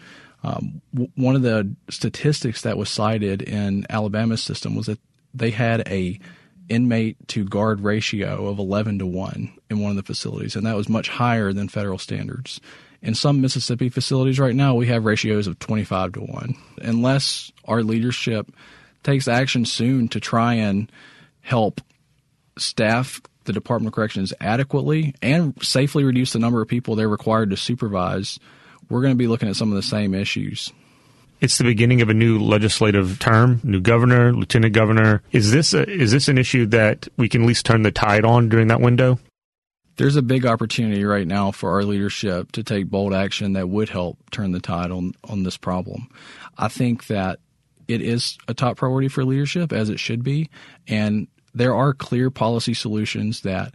Um, 0.45 0.83
w- 0.93 1.11
one 1.17 1.37
of 1.37 1.43
the 1.43 1.75
statistics 1.91 2.63
that 2.63 2.77
was 2.77 2.91
cited 2.91 3.43
in 3.43 3.87
Alabama's 3.91 4.43
system 4.43 4.75
was 4.75 4.87
that 4.87 5.01
they 5.35 5.51
had 5.51 5.87
a 5.89 6.21
inmate 6.69 7.17
to 7.29 7.45
guard 7.45 7.81
ratio 7.81 8.47
of 8.47 8.59
11 8.59 8.99
to 9.01 9.07
1 9.07 9.53
in 9.71 9.79
one 9.81 9.91
of 9.91 9.97
the 9.97 10.03
facilities, 10.03 10.57
and 10.57 10.67
that 10.67 10.77
was 10.77 10.89
much 10.89 11.09
higher 11.09 11.53
than 11.53 11.69
federal 11.69 11.99
standards. 11.99 12.61
In 13.01 13.15
some 13.15 13.41
Mississippi 13.41 13.89
facilities 13.89 14.41
right 14.41 14.55
now, 14.55 14.75
we 14.75 14.89
have 14.89 15.05
ratios 15.05 15.47
of 15.47 15.59
25 15.59 16.13
to 16.13 16.21
1. 16.21 16.55
Unless 16.83 17.53
our 17.65 17.83
leadership 17.83 18.51
takes 19.05 19.29
action 19.29 19.65
soon 19.65 20.09
to 20.09 20.21
try 20.21 20.55
and 20.55 20.91
help 21.41 21.81
staff 22.57 23.21
the 23.45 23.53
Department 23.53 23.89
of 23.89 23.95
Corrections 23.95 24.33
adequately 24.41 25.15
and 25.23 25.55
safely 25.63 26.05
reduce 26.05 26.33
the 26.33 26.39
number 26.39 26.61
of 26.61 26.69
people 26.69 26.95
they're 26.95 27.09
required 27.09 27.51
to 27.51 27.57
supervise, 27.57 28.39
we're 28.91 29.01
going 29.01 29.15
to 29.15 29.19
be 29.19 29.29
looking 29.29 29.49
at 29.49 29.57
some 29.57 29.71
of 29.71 29.77
the 29.77 29.83
same 29.83 30.15
issues. 30.15 30.73
It's 31.41 31.59
the 31.59 31.65
beginning 31.65 32.03
of 32.03 32.09
a 32.09 32.15
new 32.15 32.39
legislative 32.39 33.19
term, 33.21 33.61
new 33.63 33.81
governor, 33.81 34.33
lieutenant 34.33 34.75
governor. 34.75 35.23
Is 35.31 35.53
this 35.53 35.73
a, 35.73 35.89
is 35.89 36.11
this 36.11 36.29
an 36.29 36.37
issue 36.37 36.67
that 36.67 37.07
we 37.17 37.29
can 37.29 37.43
at 37.43 37.49
least 37.49 37.65
turn 37.65 37.83
the 37.83 37.93
tide 37.93 38.25
on 38.25 38.49
during 38.49 38.69
that 38.69 38.81
window? 38.81 39.19
There's 39.97 40.17
a 40.17 40.23
big 40.23 40.47
opportunity 40.47 41.05
right 41.05 41.27
now 41.27 41.51
for 41.51 41.73
our 41.73 41.85
leadership 41.85 42.53
to 42.53 42.63
take 42.63 42.89
bold 42.89 43.15
action 43.15 43.53
that 43.55 43.69
would 43.69 43.89
help 43.89 44.19
turn 44.31 44.53
the 44.53 44.61
tide 44.61 44.91
on 44.91 45.13
on 45.25 45.43
this 45.43 45.57
problem. 45.57 46.09
I 46.57 46.69
think 46.69 47.07
that 47.07 47.41
it 47.87 48.01
is 48.03 48.39
a 48.47 48.55
top 48.55 48.77
priority 48.77 49.09
for 49.09 49.25
leadership 49.25 49.73
as 49.73 49.91
it 49.91 49.99
should 49.99 50.23
be, 50.23 50.51
and 50.87 51.29
there 51.55 51.75
are 51.75 51.95
clear 51.95 52.31
policy 52.31 52.75
solutions 52.75 53.41
that 53.43 53.75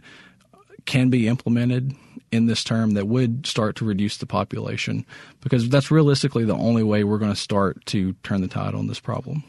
can 0.86 1.10
be 1.10 1.28
implemented 1.28 1.94
in 2.30 2.46
this 2.46 2.64
term 2.64 2.92
that 2.92 3.06
would 3.06 3.46
start 3.46 3.76
to 3.76 3.84
reduce 3.84 4.16
the 4.16 4.26
population 4.26 5.06
because 5.40 5.68
that's 5.68 5.90
realistically 5.90 6.44
the 6.44 6.54
only 6.54 6.82
way 6.82 7.04
we're 7.04 7.18
going 7.18 7.32
to 7.32 7.36
start 7.36 7.84
to 7.86 8.12
turn 8.24 8.40
the 8.40 8.48
tide 8.48 8.74
on 8.74 8.86
this 8.88 9.00
problem. 9.00 9.44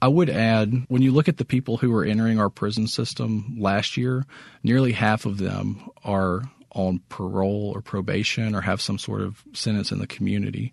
I 0.00 0.08
would 0.08 0.30
add 0.30 0.84
when 0.88 1.02
you 1.02 1.10
look 1.10 1.28
at 1.28 1.38
the 1.38 1.44
people 1.44 1.78
who 1.78 1.92
are 1.96 2.04
entering 2.04 2.38
our 2.38 2.50
prison 2.50 2.86
system 2.86 3.56
last 3.58 3.96
year, 3.96 4.26
nearly 4.62 4.92
half 4.92 5.26
of 5.26 5.38
them 5.38 5.88
are 6.04 6.42
on 6.72 7.00
parole 7.08 7.72
or 7.74 7.80
probation 7.80 8.54
or 8.54 8.60
have 8.60 8.80
some 8.80 8.98
sort 8.98 9.22
of 9.22 9.42
sentence 9.54 9.90
in 9.90 9.98
the 9.98 10.06
community. 10.06 10.72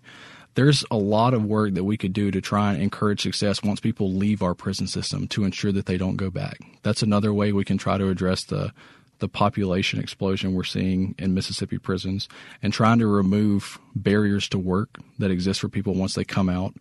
there's 0.56 0.84
a 0.90 0.96
lot 0.96 1.34
of 1.34 1.44
work 1.44 1.74
that 1.74 1.84
we 1.84 1.96
could 1.98 2.14
do 2.14 2.30
to 2.30 2.40
try 2.40 2.72
and 2.72 2.82
encourage 2.82 3.20
success 3.20 3.62
once 3.62 3.78
people 3.78 4.12
leave 4.12 4.42
our 4.42 4.54
prison 4.54 4.86
system 4.86 5.28
to 5.28 5.44
ensure 5.44 5.70
that 5.70 5.86
they 5.86 5.98
don't 5.98 6.16
go 6.16 6.30
back. 6.30 6.58
That's 6.82 7.02
another 7.02 7.32
way 7.32 7.52
we 7.52 7.64
can 7.64 7.76
try 7.78 7.98
to 7.98 8.08
address 8.08 8.44
the 8.44 8.72
the 9.18 9.28
population 9.28 9.98
explosion 9.98 10.54
we're 10.54 10.64
seeing 10.64 11.14
in 11.18 11.34
Mississippi 11.34 11.78
prisons 11.78 12.28
and 12.62 12.72
trying 12.72 12.98
to 12.98 13.06
remove 13.06 13.78
barriers 13.94 14.48
to 14.50 14.58
work 14.58 14.98
that 15.18 15.30
exist 15.30 15.60
for 15.60 15.68
people 15.68 15.94
once 15.94 16.14
they 16.14 16.24
come 16.24 16.48
out. 16.48 16.74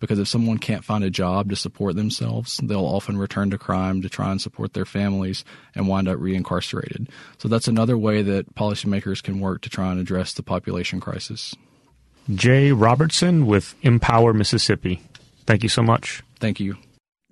Because 0.00 0.18
if 0.18 0.26
someone 0.26 0.58
can't 0.58 0.84
find 0.84 1.04
a 1.04 1.10
job 1.10 1.48
to 1.50 1.56
support 1.56 1.94
themselves, 1.94 2.58
they'll 2.62 2.80
often 2.80 3.18
return 3.18 3.50
to 3.50 3.58
crime 3.58 4.02
to 4.02 4.08
try 4.08 4.32
and 4.32 4.40
support 4.40 4.72
their 4.72 4.84
families 4.84 5.44
and 5.76 5.86
wind 5.86 6.08
up 6.08 6.18
reincarcerated. 6.18 7.08
So 7.38 7.46
that's 7.46 7.68
another 7.68 7.96
way 7.96 8.22
that 8.22 8.54
policymakers 8.56 9.22
can 9.22 9.38
work 9.38 9.62
to 9.62 9.70
try 9.70 9.92
and 9.92 10.00
address 10.00 10.32
the 10.32 10.42
population 10.42 10.98
crisis. 10.98 11.54
Jay 12.34 12.72
Robertson 12.72 13.46
with 13.46 13.74
Empower 13.82 14.32
Mississippi. 14.32 15.00
Thank 15.46 15.62
you 15.62 15.68
so 15.68 15.82
much. 15.82 16.22
Thank 16.40 16.58
you. 16.58 16.76